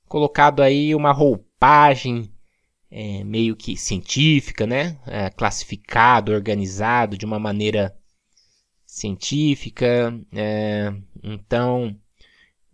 colocado 0.06 0.62
aí 0.62 0.94
uma 0.94 1.12
roupagem 1.12 2.30
é, 2.90 3.24
meio 3.24 3.56
que 3.56 3.76
científica, 3.76 4.66
né? 4.66 4.98
É, 5.06 5.30
classificado, 5.30 6.32
organizado 6.32 7.16
de 7.16 7.24
uma 7.24 7.38
maneira 7.38 7.96
científica. 8.84 10.12
então, 11.22 11.96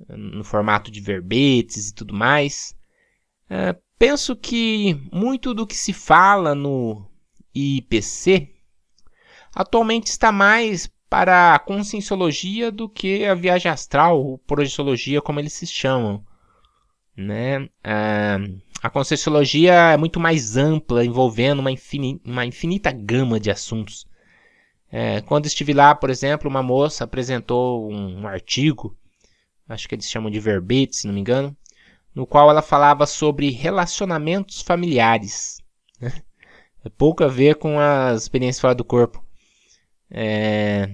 no 0.09 0.45
formato 0.45 0.91
de 0.91 1.01
verbetes 1.01 1.89
e 1.89 1.95
tudo 1.95 2.15
mais. 2.15 2.77
É, 3.49 3.77
penso 3.99 4.37
que 4.37 4.95
muito 5.13 5.55
do 5.55 5.67
que 5.67 5.77
se 5.77 5.93
fala 5.93 6.55
no 6.55 7.09
IPC 7.55 8.53
atualmente 9.55 10.09
está 10.09 10.31
mais 10.31 10.87
para 11.09 11.55
a 11.55 11.59
conscienciologia 11.59 12.71
do 12.71 12.89
que 12.89 13.25
a 13.25 13.35
viagem 13.35 13.71
astral, 13.71 14.23
ou 14.23 14.39
projeciologia, 14.39 15.23
como 15.23 15.41
eles 15.41 15.55
se 15.55 15.67
chamam. 15.67 16.23
Né? 17.17 17.69
É, 17.83 18.37
a 18.83 18.91
conscienciologia 18.91 19.73
é 19.73 19.97
muito 19.97 20.21
mais 20.21 20.57
ampla, 20.57 21.05
envolvendo 21.05 21.61
uma, 21.61 21.71
uma 22.25 22.45
infinita 22.45 22.93
gama 22.93 23.41
de 23.41 23.51
assuntos. 23.51 24.07
É, 24.91 25.23
quando 25.23 25.47
estive 25.47 25.73
lá, 25.73 25.95
por 25.95 26.11
exemplo, 26.11 26.51
uma 26.51 26.63
moça 26.63 27.05
apresentou 27.05 27.91
um, 27.91 28.21
um 28.21 28.29
artigo 28.29 28.97
acho 29.69 29.89
que 29.89 29.95
eles 29.95 30.11
chamam 30.11 30.31
de 30.31 30.41
verbete, 30.41 30.97
se 30.97 31.07
não 31.07 31.15
me 31.15 31.21
engano, 31.21 31.57
no 32.15 32.27
qual 32.27 32.49
ela 32.51 32.63
falava 32.63 33.07
sobre 33.07 33.51
relacionamentos 33.51 34.63
familiares. 34.63 35.59
Né? 36.01 36.13
É 36.85 36.89
pouco 36.89 37.25
a 37.25 37.29
ver 37.29 37.57
com 37.57 37.79
as 37.81 38.23
experiências 38.23 38.61
fora 38.61 38.75
do 38.75 38.85
corpo. 38.85 39.23
É... 40.11 40.89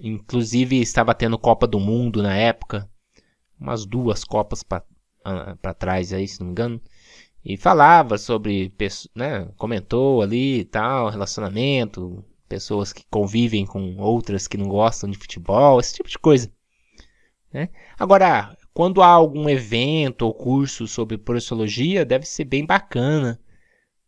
Inclusive 0.00 0.80
estava 0.80 1.14
tendo 1.14 1.38
Copa 1.38 1.66
do 1.66 1.78
Mundo 1.78 2.22
na 2.22 2.36
época, 2.36 2.90
umas 3.58 3.86
duas 3.86 4.24
Copas 4.24 4.62
para 4.62 5.74
trás 5.78 6.12
aí, 6.12 6.26
se 6.26 6.40
não 6.40 6.46
me 6.46 6.50
engano. 6.50 6.80
E 7.44 7.56
falava 7.56 8.18
sobre, 8.18 8.74
né, 9.14 9.48
comentou 9.56 10.22
ali 10.22 10.60
e 10.60 10.64
tal, 10.64 11.10
relacionamento, 11.10 12.24
pessoas 12.48 12.92
que 12.92 13.04
convivem 13.10 13.64
com 13.66 13.96
outras 13.98 14.48
que 14.48 14.56
não 14.56 14.66
gostam 14.66 15.10
de 15.10 15.18
futebol, 15.18 15.78
esse 15.78 15.94
tipo 15.94 16.08
de 16.08 16.18
coisa. 16.18 16.50
Né? 17.54 17.68
Agora, 17.96 18.58
quando 18.74 19.00
há 19.00 19.06
algum 19.06 19.48
evento 19.48 20.22
ou 20.22 20.34
curso 20.34 20.88
sobre 20.88 21.16
projeciologia, 21.16 22.04
deve 22.04 22.26
ser 22.26 22.44
bem 22.44 22.66
bacana. 22.66 23.40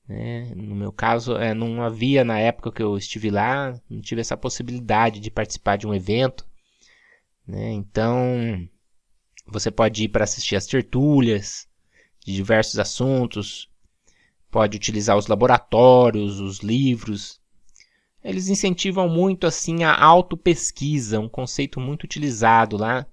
Né? 0.09 0.52
No 0.56 0.74
meu 0.74 0.90
caso, 0.90 1.37
é, 1.37 1.54
não 1.54 1.80
havia 1.80 2.24
na 2.24 2.40
época 2.40 2.72
que 2.72 2.82
eu 2.82 2.98
estive 2.98 3.30
lá, 3.30 3.80
não 3.88 4.00
tive 4.00 4.20
essa 4.20 4.37
possibilidade 4.37 5.20
de 5.20 5.30
participar 5.30 5.76
de 5.76 5.87
um 5.87 5.94
evento. 5.94 6.44
Né? 7.46 7.70
Então, 7.70 8.68
você 9.46 9.70
pode 9.70 10.02
ir 10.02 10.09
para 10.09 10.24
assistir 10.24 10.56
as 10.56 10.66
tertúlias 10.66 11.68
de 12.24 12.35
diversos 12.35 12.80
assuntos, 12.80 13.70
pode 14.50 14.76
utilizar 14.76 15.16
os 15.16 15.28
laboratórios, 15.28 16.40
os 16.40 16.59
livros. 16.59 17.40
Eles 18.24 18.48
incentivam 18.48 19.09
muito 19.09 19.46
assim 19.46 19.85
a 19.85 19.96
autopesquisa, 19.96 21.20
um 21.20 21.28
conceito 21.28 21.78
muito 21.78 22.02
utilizado 22.02 22.76
lá 22.76 23.06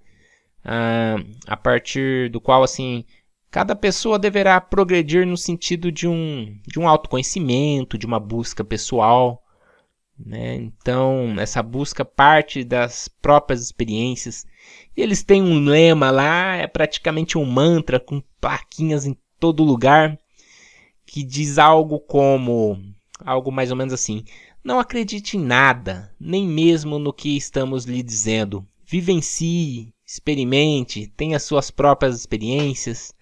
uh, 0.64 1.24
a 1.46 1.56
partir 1.56 2.30
do 2.30 2.40
qual 2.40 2.62
assim 2.62 3.04
cada 3.54 3.76
pessoa 3.76 4.18
deverá 4.18 4.60
progredir 4.60 5.24
no 5.24 5.36
sentido 5.36 5.92
de 5.92 6.08
um, 6.08 6.58
de 6.66 6.80
um 6.80 6.88
autoconhecimento, 6.88 7.96
de 7.96 8.04
uma 8.04 8.18
busca 8.18 8.64
pessoal. 8.64 9.44
Né? 10.18 10.56
Então, 10.56 11.36
essa 11.38 11.62
busca 11.62 12.04
parte 12.04 12.64
das 12.64 13.06
próprias 13.06 13.62
experiências. 13.62 14.44
E 14.96 15.00
eles 15.00 15.22
têm 15.22 15.40
um 15.40 15.64
lema 15.64 16.10
lá, 16.10 16.56
é 16.56 16.66
praticamente 16.66 17.38
um 17.38 17.44
mantra 17.44 18.00
com 18.00 18.20
plaquinhas 18.40 19.06
em 19.06 19.16
todo 19.38 19.62
lugar, 19.62 20.18
que 21.06 21.22
diz 21.22 21.56
algo 21.56 22.00
como: 22.00 22.76
algo 23.20 23.52
mais 23.52 23.70
ou 23.70 23.76
menos 23.76 23.94
assim. 23.94 24.24
Não 24.64 24.80
acredite 24.80 25.36
em 25.36 25.40
nada, 25.40 26.12
nem 26.18 26.44
mesmo 26.44 26.98
no 26.98 27.12
que 27.12 27.36
estamos 27.36 27.84
lhe 27.84 28.02
dizendo. 28.02 28.66
Vivencie, 28.84 29.93
experimente, 30.06 31.06
tenha 31.16 31.38
suas 31.38 31.70
próprias 31.70 32.16
experiências. 32.16 33.14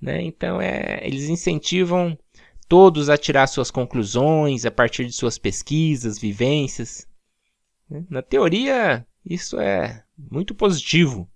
Né? 0.00 0.22
Então, 0.22 0.60
é, 0.60 1.00
eles 1.06 1.28
incentivam 1.28 2.18
todos 2.68 3.08
a 3.08 3.16
tirar 3.16 3.46
suas 3.46 3.70
conclusões 3.70 4.64
a 4.64 4.70
partir 4.70 5.06
de 5.06 5.12
suas 5.12 5.38
pesquisas, 5.38 6.18
vivências. 6.18 7.06
Né? 7.88 8.04
Na 8.08 8.22
teoria, 8.22 9.06
isso 9.24 9.58
é 9.60 10.04
muito 10.16 10.54
positivo. 10.54 11.28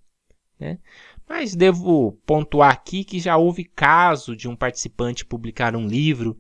Né? 0.59 0.79
Mas 1.29 1.55
devo 1.55 2.13
pontuar 2.27 2.73
aqui 2.73 3.05
que 3.05 3.21
já 3.21 3.37
houve 3.37 3.65
caso 3.65 4.35
de 4.35 4.49
um 4.49 4.57
participante 4.57 5.25
publicar 5.25 5.77
um 5.77 5.87
livro 5.87 6.37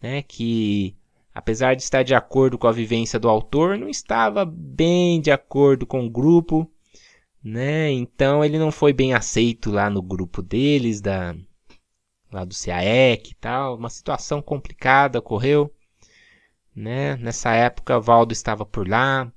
né, 0.00 0.22
que, 0.22 0.96
apesar 1.34 1.74
de 1.74 1.82
estar 1.82 2.02
de 2.02 2.14
acordo 2.14 2.56
com 2.56 2.66
a 2.66 2.72
vivência 2.72 3.18
do 3.18 3.28
autor, 3.28 3.76
não 3.76 3.88
estava 3.88 4.44
bem 4.46 5.20
de 5.20 5.30
acordo 5.30 5.86
com 5.86 6.06
o 6.06 6.10
grupo 6.10 6.70
né? 7.42 7.90
Então 7.90 8.44
ele 8.44 8.58
não 8.58 8.70
foi 8.70 8.92
bem 8.92 9.14
aceito 9.14 9.70
lá 9.70 9.88
no 9.90 10.02
grupo 10.02 10.42
deles, 10.42 11.00
da 11.00 11.34
lá 12.32 12.44
do 12.44 12.54
CAEC 12.54 13.30
e 13.30 13.34
tal. 13.34 13.76
Uma 13.76 13.90
situação 13.90 14.42
complicada 14.42 15.18
ocorreu, 15.18 15.72
né? 16.74 17.16
Nessa 17.16 17.52
época, 17.54 18.00
Valdo 18.00 18.32
estava 18.32 18.64
por 18.66 18.88
lá 18.88 19.32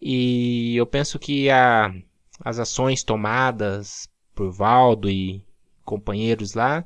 e 0.00 0.76
eu 0.76 0.86
penso 0.86 1.18
que 1.18 1.50
a, 1.50 1.94
as 2.40 2.58
ações 2.58 3.02
tomadas 3.02 4.08
por 4.34 4.50
Valdo 4.50 5.10
e 5.10 5.44
companheiros 5.84 6.54
lá, 6.54 6.84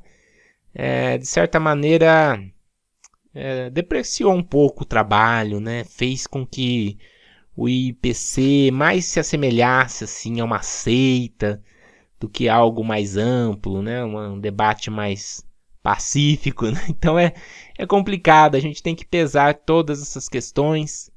é, 0.73 1.17
de 1.17 1.25
certa 1.25 1.59
maneira, 1.59 2.41
é, 3.33 3.69
depreciou 3.69 4.33
um 4.33 4.43
pouco 4.43 4.83
o 4.83 4.85
trabalho, 4.85 5.59
né? 5.59 5.83
Fez 5.83 6.27
com 6.27 6.45
que 6.45 6.97
o 7.59 7.67
IPC 7.67 8.71
mais 8.71 9.03
se 9.03 9.19
assemelhasse 9.19 10.05
assim 10.05 10.39
a 10.39 10.45
uma 10.45 10.61
seita 10.61 11.61
do 12.17 12.29
que 12.29 12.47
algo 12.47 12.85
mais 12.85 13.17
amplo, 13.17 13.81
né? 13.81 14.01
um 14.05 14.39
debate 14.39 14.89
mais 14.89 15.45
pacífico, 15.83 16.67
né? 16.71 16.79
Então 16.87 17.19
é, 17.19 17.33
é 17.77 17.85
complicado, 17.85 18.55
a 18.55 18.61
gente 18.61 18.81
tem 18.81 18.95
que 18.95 19.05
pesar 19.05 19.55
todas 19.55 20.01
essas 20.01 20.29
questões, 20.29 21.11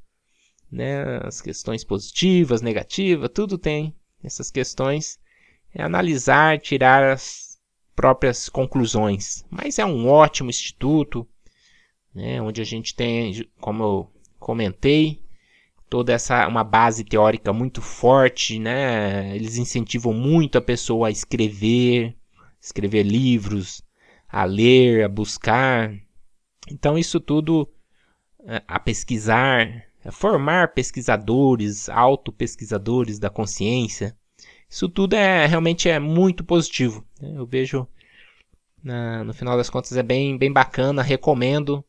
né? 0.71 1.21
As 1.25 1.41
questões 1.41 1.85
positivas, 1.85 2.61
negativas, 2.61 3.31
tudo 3.33 3.57
tem 3.57 3.95
essas 4.25 4.51
questões. 4.51 5.21
É 5.73 5.81
analisar, 5.81 6.59
tirar 6.59 7.13
as 7.13 7.57
próprias 7.95 8.49
conclusões. 8.49 9.45
Mas 9.49 9.79
é 9.79 9.87
um 9.87 10.09
ótimo 10.09 10.51
instituto, 10.51 11.25
né? 12.13 12.43
Onde 12.43 12.61
a 12.61 12.65
gente 12.65 12.97
tem, 12.97 13.49
como 13.61 13.83
eu 13.85 14.13
comentei, 14.41 15.23
toda 15.93 16.11
essa 16.11 16.49
uma 16.49 16.65
base 16.65 17.05
teórica 17.05 17.53
muito 17.53 17.83
forte, 17.83 18.59
né? 18.59 19.37
Eles 19.37 19.59
incentivam 19.59 20.15
muito 20.15 20.57
a 20.57 20.63
pessoa 20.63 21.09
a 21.09 21.11
escrever, 21.11 22.17
escrever 22.59 23.03
livros, 23.03 23.83
a 24.27 24.45
ler, 24.45 25.05
a 25.05 25.09
buscar. 25.09 25.95
Então 26.71 26.97
isso 26.97 27.21
tudo 27.21 27.69
é, 28.47 28.63
a 28.67 28.81
pesquisar, 28.81 29.85
a 30.03 30.11
formar 30.11 30.73
pesquisadores, 30.73 31.91
autopesquisadores 31.91 33.19
da 33.19 33.29
consciência. 33.29 34.17
Isso 34.71 34.89
tudo 34.89 35.13
é 35.13 35.45
realmente 35.45 35.91
é 35.91 35.99
muito 35.99 36.43
positivo. 36.43 37.07
Né? 37.21 37.35
Eu 37.37 37.45
vejo 37.45 37.87
na, 38.83 39.23
no 39.25 39.35
final 39.35 39.59
das 39.59 39.69
contas 39.69 39.95
é 39.95 40.03
bem, 40.03 40.39
bem 40.39 40.51
bacana, 40.51 41.03
recomendo. 41.03 41.85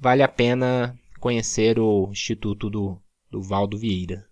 Vale 0.00 0.22
a 0.22 0.28
pena 0.28 0.98
conhecer 1.20 1.78
o 1.78 2.08
Instituto 2.10 2.70
do, 2.70 2.98
do 3.30 3.42
Valdo 3.42 3.76
Vieira. 3.78 4.28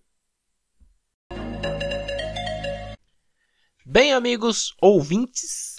Bem, 3.85 4.12
amigos 4.12 4.74
ouvintes, 4.80 5.76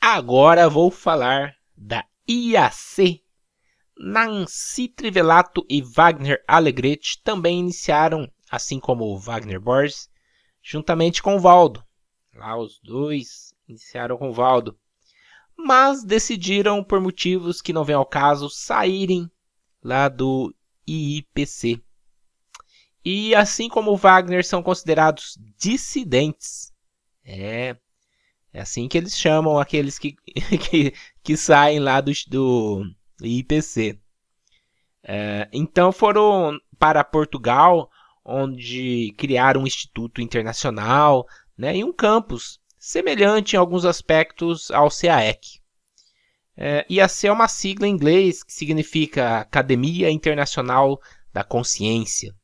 agora 0.00 0.70
vou 0.70 0.90
falar 0.90 1.54
da 1.76 2.04
IAC. 2.28 3.22
Nancy 3.98 4.88
Trivelato 4.88 5.64
e 5.68 5.82
Wagner 5.82 6.42
Alegretti 6.48 7.20
também 7.22 7.60
iniciaram, 7.60 8.26
assim 8.50 8.80
como 8.80 9.18
Wagner 9.18 9.60
Borges, 9.60 10.08
juntamente 10.62 11.22
com 11.22 11.36
o 11.36 11.40
Valdo. 11.40 11.84
Lá 12.34 12.56
os 12.56 12.80
dois 12.80 13.54
iniciaram 13.68 14.16
com 14.16 14.30
o 14.30 14.32
Valdo. 14.32 14.78
Mas 15.56 16.02
decidiram, 16.02 16.82
por 16.82 17.00
motivos 17.00 17.60
que 17.60 17.72
não 17.72 17.84
vêm 17.84 17.94
ao 17.94 18.06
caso, 18.06 18.48
saírem 18.48 19.30
lá 19.82 20.08
do 20.08 20.54
IIPC. 20.86 21.84
E 23.04 23.34
assim 23.34 23.68
como 23.68 23.96
Wagner 23.96 24.44
são 24.44 24.62
considerados 24.62 25.38
dissidentes. 25.56 26.72
É, 27.24 27.76
é 28.52 28.60
assim 28.60 28.86
que 28.88 28.98
eles 28.98 29.16
chamam 29.16 29.58
aqueles 29.58 29.98
que, 29.98 30.14
que, 30.70 30.94
que 31.22 31.36
saem 31.36 31.80
lá 31.80 32.00
do, 32.00 32.12
do 32.28 32.84
IPC. 33.20 33.98
É, 35.02 35.48
então 35.52 35.90
foram 35.90 36.58
para 36.78 37.02
Portugal, 37.02 37.90
onde 38.24 39.12
criaram 39.18 39.62
um 39.62 39.66
instituto 39.66 40.20
internacional 40.20 41.26
né, 41.58 41.76
e 41.76 41.84
um 41.84 41.92
campus 41.92 42.60
semelhante 42.78 43.54
em 43.54 43.58
alguns 43.58 43.84
aspectos 43.84 44.70
ao 44.70 44.88
CAEC. 44.90 45.60
É, 46.56 46.84
IAC 46.88 47.26
é 47.26 47.32
uma 47.32 47.48
sigla 47.48 47.88
em 47.88 47.92
inglês 47.92 48.42
que 48.42 48.52
significa 48.52 49.38
Academia 49.38 50.10
Internacional 50.10 51.00
da 51.32 51.42
Consciência. 51.42 52.34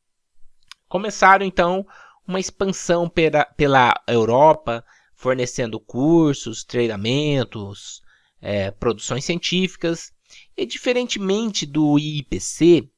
Começaram 0.89 1.45
então 1.45 1.87
uma 2.27 2.41
expansão 2.41 3.09
pela, 3.09 3.45
pela 3.45 3.95
Europa, 4.07 4.85
fornecendo 5.15 5.81
cursos, 5.81 6.65
treinamentos, 6.65 8.03
é, 8.41 8.71
produções 8.71 9.25
científicas, 9.25 10.13
e 10.57 10.67
diferentemente 10.67 11.65
do 11.67 11.99
IPC, 11.99 12.89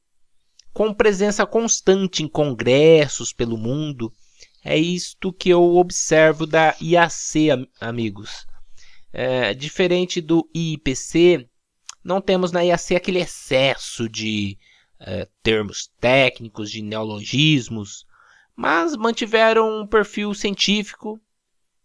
com 0.72 0.92
presença 0.92 1.46
constante 1.46 2.22
em 2.22 2.28
congressos 2.28 3.32
pelo 3.32 3.56
mundo. 3.56 4.12
É 4.64 4.76
isto 4.76 5.32
que 5.32 5.48
eu 5.48 5.76
observo 5.76 6.46
da 6.46 6.76
IAC, 6.80 7.68
amigos. 7.80 8.46
É, 9.12 9.54
diferente 9.54 10.20
do 10.20 10.48
IPC, 10.54 11.48
não 12.04 12.20
temos 12.20 12.52
na 12.52 12.64
IAC 12.64 12.94
aquele 12.94 13.18
excesso 13.18 14.08
de 14.08 14.58
é, 15.00 15.28
termos 15.42 15.90
técnicos, 15.98 16.70
de 16.70 16.82
neologismos, 16.82 18.06
mas 18.54 18.94
mantiveram 18.96 19.80
um 19.80 19.86
perfil 19.86 20.34
científico 20.34 21.20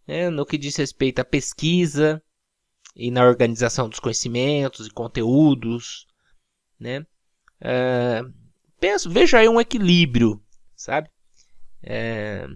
né, 0.06 0.30
no 0.30 0.44
que 0.44 0.58
diz 0.58 0.76
respeito 0.76 1.20
à 1.20 1.24
pesquisa 1.24 2.22
e 2.94 3.10
na 3.10 3.24
organização 3.24 3.88
dos 3.88 3.98
conhecimentos 3.98 4.86
e 4.86 4.90
conteúdos. 4.90 6.06
Né? 6.78 7.06
É, 7.60 8.22
penso, 8.78 9.10
vejo 9.10 9.36
aí 9.36 9.48
um 9.48 9.60
equilíbrio, 9.60 10.42
sabe? 10.74 11.10
É, 11.82 12.46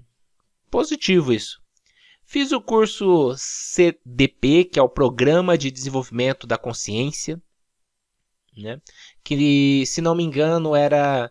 positivo 0.70 1.32
isso. 1.32 1.60
Fiz 2.24 2.52
o 2.52 2.60
curso 2.60 3.34
CDP, 3.36 4.64
que 4.64 4.78
é 4.78 4.82
o 4.82 4.88
Programa 4.88 5.58
de 5.58 5.70
Desenvolvimento 5.70 6.46
da 6.46 6.56
Consciência, 6.56 7.42
né? 8.62 8.80
que, 9.24 9.84
se 9.86 10.00
não 10.00 10.14
me 10.14 10.22
engano, 10.24 10.74
era 10.74 11.30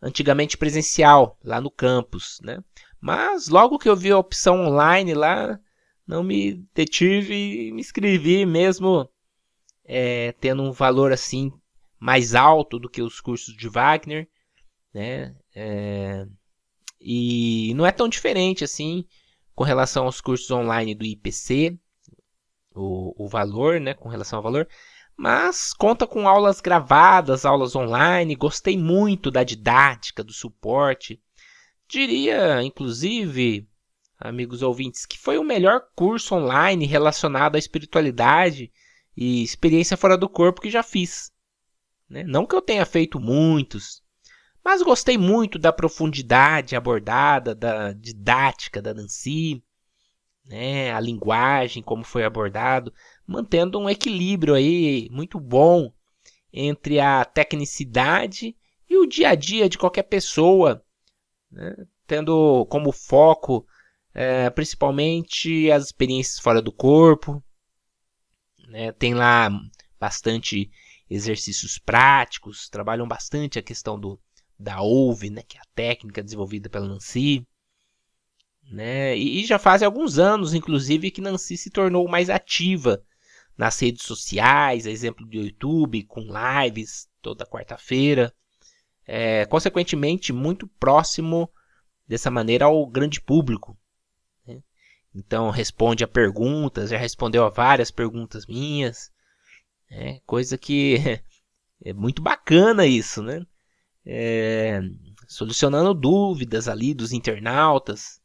antigamente 0.00 0.56
presencial, 0.56 1.38
lá 1.42 1.60
no 1.60 1.70
campus. 1.70 2.40
Né? 2.42 2.62
Mas 3.00 3.48
logo 3.48 3.78
que 3.78 3.88
eu 3.88 3.96
vi 3.96 4.10
a 4.10 4.18
opção 4.18 4.66
online 4.66 5.14
lá, 5.14 5.58
não 6.06 6.22
me 6.22 6.64
detive 6.74 7.34
e 7.34 7.72
me 7.72 7.80
inscrevi 7.80 8.46
mesmo 8.46 9.08
é, 9.84 10.32
tendo 10.32 10.62
um 10.62 10.72
valor 10.72 11.12
assim 11.12 11.52
mais 11.98 12.34
alto 12.34 12.78
do 12.78 12.88
que 12.88 13.02
os 13.02 13.20
cursos 13.20 13.54
de 13.56 13.68
Wagner, 13.68 14.28
né? 14.94 15.34
É, 15.54 16.26
e 17.00 17.72
não 17.74 17.84
é 17.86 17.92
tão 17.92 18.08
diferente 18.08 18.64
assim 18.64 19.04
com 19.54 19.64
relação 19.64 20.04
aos 20.04 20.20
cursos 20.20 20.50
online 20.50 20.94
do 20.94 21.04
IPC, 21.04 21.78
o, 22.74 23.24
o 23.24 23.28
valor, 23.28 23.80
né? 23.80 23.94
Com 23.94 24.08
relação 24.08 24.38
ao 24.38 24.42
valor, 24.42 24.68
mas 25.18 25.72
conta 25.72 26.06
com 26.06 26.28
aulas 26.28 26.60
gravadas, 26.60 27.44
aulas 27.44 27.74
online. 27.74 28.36
Gostei 28.36 28.78
muito 28.78 29.32
da 29.32 29.42
didática, 29.42 30.22
do 30.22 30.32
suporte. 30.32 31.20
Diria, 31.88 32.62
inclusive, 32.62 33.68
amigos 34.16 34.62
ouvintes, 34.62 35.04
que 35.04 35.18
foi 35.18 35.36
o 35.36 35.42
melhor 35.42 35.82
curso 35.96 36.36
online 36.36 36.86
relacionado 36.86 37.56
à 37.56 37.58
espiritualidade 37.58 38.70
e 39.16 39.42
experiência 39.42 39.96
fora 39.96 40.16
do 40.16 40.28
corpo 40.28 40.60
que 40.60 40.70
já 40.70 40.84
fiz. 40.84 41.32
Né? 42.08 42.22
Não 42.22 42.46
que 42.46 42.54
eu 42.54 42.62
tenha 42.62 42.86
feito 42.86 43.18
muitos, 43.18 44.00
mas 44.64 44.82
gostei 44.82 45.18
muito 45.18 45.58
da 45.58 45.72
profundidade 45.72 46.76
abordada, 46.76 47.56
da 47.56 47.92
didática 47.92 48.80
da 48.80 48.94
Nancy, 48.94 49.64
né? 50.44 50.92
a 50.92 51.00
linguagem, 51.00 51.82
como 51.82 52.04
foi 52.04 52.22
abordado 52.22 52.92
mantendo 53.28 53.78
um 53.78 53.90
equilíbrio 53.90 54.54
aí 54.54 55.06
muito 55.10 55.38
bom 55.38 55.92
entre 56.50 56.98
a 56.98 57.26
tecnicidade 57.26 58.56
e 58.88 58.96
o 58.96 59.06
dia 59.06 59.28
a 59.28 59.34
dia 59.34 59.68
de 59.68 59.76
qualquer 59.76 60.04
pessoa, 60.04 60.82
né? 61.50 61.76
tendo 62.06 62.64
como 62.70 62.90
foco 62.90 63.66
é, 64.14 64.48
principalmente 64.48 65.70
as 65.70 65.84
experiências 65.84 66.38
fora 66.38 66.62
do 66.62 66.72
corpo. 66.72 67.44
Né? 68.66 68.92
Tem 68.92 69.12
lá 69.12 69.50
bastante 70.00 70.70
exercícios 71.10 71.78
práticos, 71.78 72.70
trabalham 72.70 73.06
bastante 73.06 73.58
a 73.58 73.62
questão 73.62 74.00
do, 74.00 74.18
da 74.58 74.80
OUVE, 74.80 75.28
né? 75.28 75.42
que 75.46 75.58
é 75.58 75.60
a 75.60 75.74
técnica 75.74 76.22
desenvolvida 76.22 76.70
pela 76.70 76.88
Nancy. 76.88 77.46
Né? 78.72 79.18
E, 79.18 79.42
e 79.42 79.44
já 79.44 79.58
faz 79.58 79.82
alguns 79.82 80.18
anos, 80.18 80.54
inclusive, 80.54 81.10
que 81.10 81.20
Nancy 81.20 81.58
se 81.58 81.68
tornou 81.68 82.08
mais 82.08 82.30
ativa 82.30 83.04
nas 83.58 83.78
redes 83.80 84.06
sociais, 84.06 84.86
exemplo 84.86 85.26
do 85.26 85.36
YouTube, 85.36 86.04
com 86.04 86.20
lives 86.22 87.08
toda 87.20 87.44
quarta-feira. 87.44 88.32
É, 89.04 89.44
consequentemente, 89.46 90.32
muito 90.32 90.68
próximo 90.78 91.50
dessa 92.06 92.30
maneira 92.30 92.66
ao 92.66 92.86
grande 92.86 93.20
público. 93.20 93.76
Né? 94.46 94.62
Então, 95.12 95.50
responde 95.50 96.04
a 96.04 96.08
perguntas, 96.08 96.90
já 96.90 96.96
respondeu 96.96 97.44
a 97.44 97.50
várias 97.50 97.90
perguntas 97.90 98.46
minhas. 98.46 99.10
Né? 99.90 100.20
Coisa 100.24 100.56
que 100.56 101.20
é 101.84 101.92
muito 101.92 102.22
bacana 102.22 102.86
isso, 102.86 103.22
né? 103.24 103.44
É, 104.06 104.80
solucionando 105.26 105.92
dúvidas 105.92 106.68
ali 106.68 106.94
dos 106.94 107.12
internautas. 107.12 108.20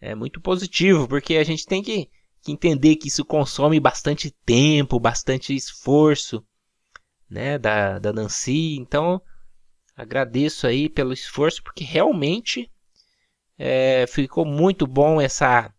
É 0.00 0.14
muito 0.14 0.40
positivo, 0.40 1.08
porque 1.08 1.36
a 1.36 1.44
gente 1.44 1.66
tem 1.66 1.82
que 1.82 2.08
que 2.42 2.52
entender 2.52 2.96
que 2.96 3.08
isso 3.08 3.24
consome 3.24 3.80
bastante 3.80 4.30
tempo, 4.44 5.00
bastante 5.00 5.54
esforço, 5.54 6.44
né, 7.28 7.58
da, 7.58 7.98
da 7.98 8.12
Nancy. 8.12 8.76
Então, 8.76 9.20
agradeço 9.96 10.66
aí 10.66 10.88
pelo 10.88 11.12
esforço, 11.12 11.62
porque 11.62 11.84
realmente 11.84 12.70
é, 13.58 14.06
ficou 14.06 14.44
muito 14.44 14.86
bom 14.86 15.20
essa 15.20 15.72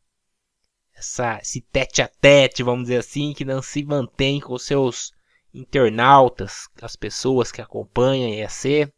essa, 0.99 1.39
esse 1.41 1.61
tete 1.61 2.01
a 2.01 2.07
tete, 2.07 2.61
vamos 2.61 2.83
dizer 2.83 2.97
assim, 2.97 3.33
que 3.33 3.45
Nancy 3.45 3.85
mantém 3.85 4.39
com 4.41 4.57
seus 4.57 5.13
internautas, 5.53 6.67
as 6.81 6.95
pessoas 6.95 7.51
que 7.51 7.61
acompanham 7.61 8.29
a 8.29 8.35
EAC. 8.35 8.91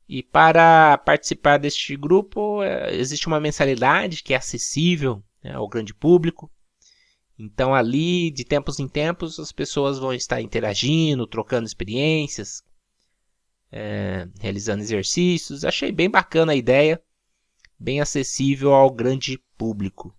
E 0.08 0.22
para 0.22 0.98
participar 0.98 1.58
deste 1.58 1.96
grupo, 1.96 2.62
é, 2.62 2.94
existe 2.94 3.26
uma 3.26 3.40
mensalidade 3.40 4.22
que 4.22 4.34
é 4.34 4.36
acessível 4.36 5.22
né, 5.42 5.52
ao 5.54 5.68
grande 5.68 5.94
público. 5.94 6.50
Então, 7.38 7.72
ali, 7.72 8.30
de 8.32 8.44
tempos 8.44 8.80
em 8.80 8.88
tempos, 8.88 9.38
as 9.38 9.52
pessoas 9.52 9.98
vão 9.98 10.12
estar 10.12 10.40
interagindo, 10.40 11.26
trocando 11.26 11.66
experiências, 11.66 12.64
é, 13.70 14.26
realizando 14.40 14.82
exercícios. 14.82 15.64
Achei 15.64 15.92
bem 15.92 16.10
bacana 16.10 16.52
a 16.52 16.56
ideia, 16.56 17.00
bem 17.78 18.00
acessível 18.00 18.74
ao 18.74 18.90
grande 18.90 19.38
público. 19.56 20.12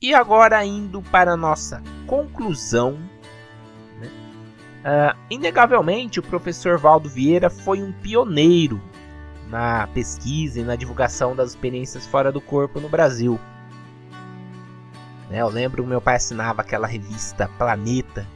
E 0.00 0.12
agora 0.12 0.64
indo 0.66 1.00
para 1.00 1.32
a 1.32 1.36
nossa 1.36 1.82
conclusão. 2.06 2.98
Uh, 4.82 5.16
inegavelmente, 5.30 6.18
o 6.18 6.22
professor 6.22 6.76
Valdo 6.76 7.08
Vieira 7.08 7.48
foi 7.48 7.80
um 7.80 7.92
pioneiro 7.92 8.80
na 9.48 9.86
pesquisa 9.88 10.60
e 10.60 10.64
na 10.64 10.74
divulgação 10.74 11.36
das 11.36 11.50
experiências 11.50 12.06
fora 12.06 12.32
do 12.32 12.40
corpo 12.40 12.80
no 12.80 12.88
Brasil. 12.88 13.38
Né, 15.30 15.40
eu 15.40 15.48
lembro 15.48 15.84
que 15.84 15.88
meu 15.88 16.00
pai 16.00 16.16
assinava 16.16 16.62
aquela 16.62 16.86
revista 16.86 17.48
Planeta 17.58 18.26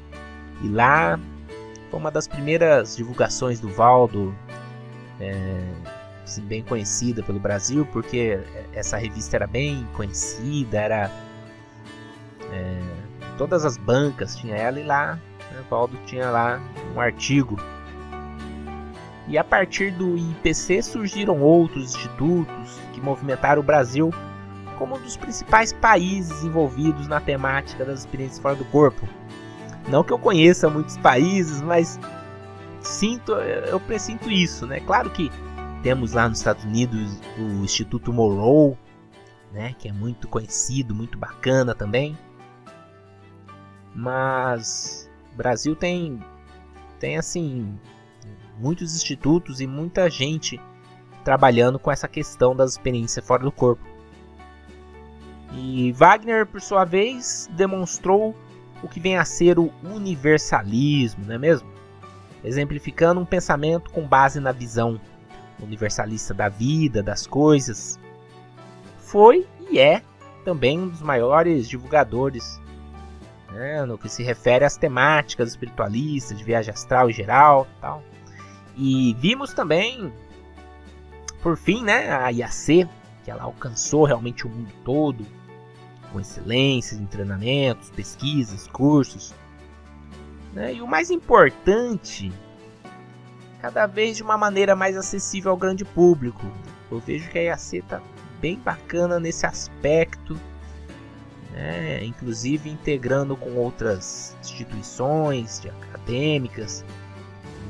e 0.63 0.69
lá 0.69 1.19
foi 1.91 1.99
uma 1.99 2.11
das 2.11 2.29
primeiras 2.29 2.97
divulgações 2.97 3.59
do 3.59 3.69
Valdo, 3.69 4.35
é, 5.19 5.61
assim, 6.23 6.43
bem 6.43 6.63
conhecida 6.63 7.23
pelo 7.23 7.41
Brasil, 7.41 7.87
porque 7.93 8.39
essa 8.73 8.97
revista 8.97 9.37
era 9.37 9.47
bem 9.47 9.87
conhecida, 9.95 10.79
era 10.79 11.11
é, 12.53 12.81
todas 13.37 13.65
as 13.65 13.77
bancas 13.77 14.37
tinha 14.37 14.55
ela 14.55 14.79
e 14.79 14.85
lá 14.85 15.19
Valdo 15.63 15.97
tinha 16.07 16.31
lá 16.31 16.61
um 16.95 17.01
artigo. 17.01 17.57
E 19.29 19.37
a 19.37 19.45
partir 19.45 19.91
do 19.91 20.17
IPC 20.17 20.83
surgiram 20.83 21.41
outros 21.41 21.95
institutos 21.95 22.81
que 22.93 23.01
movimentaram 23.01 23.61
o 23.61 23.65
Brasil 23.65 24.13
como 24.79 24.97
um 24.97 25.01
dos 25.01 25.17
principais 25.17 25.73
países 25.73 26.45
envolvidos 26.45 27.09
na 27.09 27.21
temática 27.21 27.85
das 27.85 28.01
experiências 28.01 28.39
fora 28.39 28.55
do 28.55 28.65
corpo. 28.67 29.09
Não 29.89 30.05
que 30.05 30.13
eu 30.13 30.19
conheça 30.19 30.69
muitos 30.69 30.97
países, 30.99 31.61
mas 31.63 31.99
sinto, 32.81 33.33
eu 33.33 33.81
presinto 33.81 34.31
isso, 34.31 34.67
né? 34.67 34.81
Claro 34.81 35.11
que 35.11 35.31
temos 35.83 36.13
lá 36.13 36.29
nos 36.29 36.39
Estados 36.39 36.65
Unidos 36.65 37.21
o 37.39 37.65
Instituto 37.65 38.13
Morrow, 38.13 38.77
né, 39.53 39.75
que 39.79 39.89
é 39.89 39.93
muito 39.93 40.29
conhecido, 40.29 40.95
muito 40.95 41.17
bacana 41.19 41.75
também. 41.75 42.17
Mas 43.95 45.06
Brasil 45.37 45.77
tem 45.77 46.21
tem 46.99 47.17
assim 47.19 47.79
muitos 48.59 48.95
institutos 48.97 49.61
e 49.61 49.67
muita 49.67 50.09
gente 50.09 50.61
trabalhando 51.25 51.79
com 51.79 51.91
essa 51.91 52.09
questão 52.09 52.57
das 52.57 52.73
experiências 52.73 53.27
fora 53.27 53.43
do 53.43 53.53
corpo. 53.53 53.83
E 55.53 55.93
Wagner, 55.93 56.47
por 56.47 56.61
sua 56.61 56.85
vez, 56.85 57.49
demonstrou 57.53 58.35
o 58.83 58.89
que 58.89 59.01
vem 59.01 59.17
a 59.17 59.25
ser 59.25 59.59
o 59.59 59.73
universalismo, 59.83 61.25
não 61.27 61.35
é 61.35 61.39
mesmo? 61.39 61.69
Exemplificando 62.45 63.21
um 63.21 63.25
pensamento 63.25 63.91
com 63.91 64.07
base 64.07 64.39
na 64.41 64.53
visão 64.53 65.01
universalista 65.61 66.33
da 66.35 66.49
vida, 66.49 67.03
das 67.03 67.27
coisas. 67.27 67.99
Foi 68.99 69.47
e 69.71 69.79
é 69.79 70.03
também 70.45 70.79
um 70.79 70.89
dos 70.89 71.03
maiores 71.03 71.69
divulgadores 71.69 72.61
né, 73.57 73.85
no 73.85 73.97
que 73.97 74.09
se 74.09 74.23
refere 74.23 74.65
às 74.65 74.77
temáticas 74.77 75.49
espiritualistas, 75.51 76.37
de 76.37 76.45
viagem 76.45 76.73
astral 76.73 77.09
em 77.11 77.13
geral 77.13 77.67
tal. 77.81 78.03
E 78.77 79.15
vimos 79.19 79.55
também, 79.55 80.13
por 81.43 81.57
fim, 81.57 81.83
né, 81.83 82.15
a 82.15 82.31
IAC, 82.31 82.87
que 83.25 83.31
ela 83.31 83.43
alcançou 83.43 84.05
realmente 84.05 84.47
o 84.47 84.51
mundo 84.51 84.71
todo, 84.85 85.27
com 86.13 86.21
excelência 86.21 86.95
em 86.95 87.07
treinamentos, 87.07 87.91
pesquisas, 87.91 88.67
cursos. 88.69 89.35
Né, 90.53 90.75
e 90.75 90.83
o 90.83 90.87
mais 90.87 91.11
importante, 91.11 92.31
cada 93.63 93.87
vez 93.87 94.19
de 94.19 94.23
uma 94.23 94.37
maneira 94.37 94.77
mais 94.77 94.97
acessível 94.97 95.51
ao 95.51 95.57
grande 95.57 95.85
público. 95.85 96.47
Eu 96.91 97.01
vejo 97.01 97.29
que 97.31 97.39
a 97.39 97.43
IAC 97.45 97.79
está 97.79 98.03
bem 98.41 98.59
bacana 98.59 99.19
nesse 99.19 99.47
aspecto 99.47 100.39
né? 101.57 102.05
inclusive 102.05 102.69
integrando 102.69 103.35
com 103.35 103.55
outras 103.55 104.37
instituições 104.41 105.63
acadêmicas. 105.67 106.85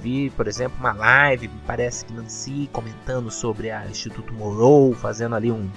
Vi, 0.03 0.31
por 0.31 0.47
exemplo, 0.47 0.77
uma 0.79 0.93
live, 0.93 1.49
parece 1.67 2.05
que 2.05 2.13
Nancy 2.13 2.69
comentando 2.73 3.31
sobre 3.31 3.71
a 3.71 3.87
Instituto 3.87 4.35
Morrow, 4.35 4.93
fazendo 4.93 5.35
ali 5.37 5.51
um, 5.51 5.71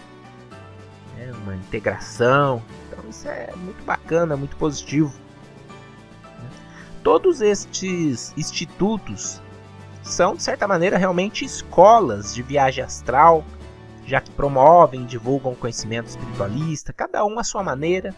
né, 1.15 1.32
uma 1.43 1.56
integração. 1.56 2.62
Então 2.88 3.10
isso 3.10 3.28
é 3.28 3.54
muito 3.56 3.84
bacana, 3.86 4.36
muito 4.36 4.58
positivo. 4.58 5.13
Todos 7.04 7.41
estes 7.41 8.34
institutos 8.36 9.41
são, 10.04 10.36
de 10.36 10.44
certa 10.44 10.67
maneira, 10.67 10.98
realmente 10.98 11.46
escolas 11.46 12.36
de 12.36 12.42
viagem 12.42 12.84
astral 12.84 13.44
já 14.10 14.20
que 14.20 14.32
promovem 14.32 15.04
e 15.04 15.06
divulgam 15.06 15.54
conhecimento 15.54 16.08
espiritualista, 16.08 16.92
cada 16.92 17.24
um 17.24 17.38
à 17.38 17.44
sua 17.44 17.62
maneira, 17.62 18.16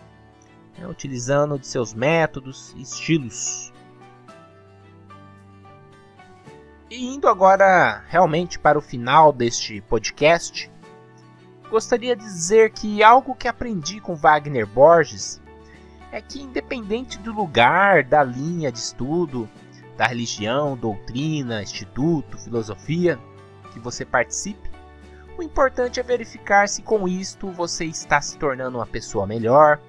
né, 0.78 0.88
utilizando 0.88 1.60
de 1.60 1.68
seus 1.68 1.94
métodos 1.94 2.74
e 2.78 2.82
estilos. 2.82 3.74
E 6.90 7.14
indo 7.14 7.28
agora 7.28 8.06
realmente 8.08 8.58
para 8.58 8.80
o 8.80 8.82
final 8.82 9.34
deste 9.34 9.82
podcast, 9.82 10.72
gostaria 11.70 12.16
de 12.16 12.24
dizer 12.24 12.72
que 12.72 13.04
algo 13.04 13.36
que 13.36 13.50
aprendi 13.50 14.00
com 14.00 14.16
Wagner 14.16 14.66
Borges 14.66 15.42
é 16.10 16.22
que, 16.22 16.42
independente 16.42 17.18
do 17.20 17.34
lugar, 17.34 18.04
da 18.06 18.24
linha 18.24 18.72
de 18.72 18.80
estudo, 18.80 19.50
da 19.98 20.08
religião, 20.08 20.78
doutrina, 20.78 21.62
instituto, 21.62 22.38
filosofia 22.38 23.20
que 23.74 23.80
você 23.80 24.06
participe, 24.06 24.71
O 25.38 25.44
importante 25.44 26.00
é 26.00 26.04
verificar 26.04 26.68
se 26.68 26.82
com 26.82 27.08
isto 27.08 27.50
você 27.52 27.86
está 27.86 28.22
se 28.22 28.38
tornando 28.38 28.78
uma 28.78 28.86
pessoa 28.86 29.26
melhor, 29.26 29.80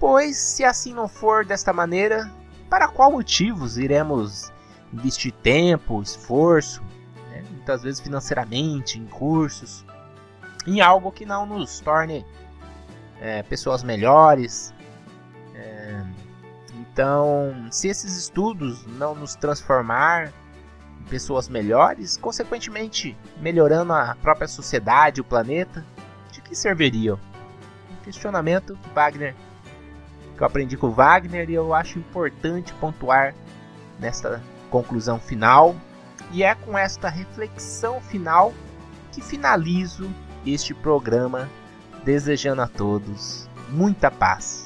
pois 0.00 0.36
se 0.36 0.64
assim 0.64 0.92
não 0.92 1.08
for 1.08 1.44
desta 1.44 1.72
maneira, 1.72 2.30
para 2.68 2.88
qual 2.88 3.12
motivos 3.12 3.78
iremos 3.78 4.52
investir 4.92 5.32
tempo, 5.32 6.02
esforço, 6.02 6.82
né? 7.30 7.42
muitas 7.50 7.82
vezes 7.82 8.00
financeiramente, 8.00 8.98
em 8.98 9.06
cursos, 9.06 9.84
em 10.66 10.80
algo 10.80 11.12
que 11.12 11.26
não 11.26 11.46
nos 11.46 11.80
torne 11.80 12.24
é, 13.20 13.42
pessoas 13.42 13.82
melhores. 13.82 14.72
É, 15.54 16.02
então, 16.72 17.66
se 17.70 17.88
esses 17.88 18.16
estudos 18.16 18.86
não 18.86 19.14
nos 19.14 19.34
transformar 19.34 20.32
pessoas 21.08 21.48
melhores, 21.48 22.16
consequentemente 22.16 23.16
melhorando 23.40 23.92
a 23.92 24.16
própria 24.20 24.48
sociedade, 24.48 25.20
o 25.20 25.24
planeta, 25.24 25.84
de 26.32 26.40
que 26.40 26.54
serviriam? 26.54 27.18
Um 27.90 28.04
questionamento 28.04 28.76
que 28.82 28.90
Wagner, 28.90 29.34
que 30.36 30.42
eu 30.42 30.46
aprendi 30.46 30.76
com 30.76 30.90
Wagner 30.90 31.48
e 31.48 31.54
eu 31.54 31.72
acho 31.72 31.98
importante 31.98 32.72
pontuar 32.74 33.34
nesta 33.98 34.42
conclusão 34.70 35.18
final. 35.18 35.76
E 36.32 36.42
é 36.42 36.54
com 36.54 36.76
esta 36.76 37.08
reflexão 37.08 38.00
final 38.00 38.52
que 39.12 39.22
finalizo 39.22 40.10
este 40.44 40.74
programa, 40.74 41.48
desejando 42.04 42.62
a 42.62 42.66
todos 42.66 43.48
muita 43.68 44.10
paz. 44.10 44.63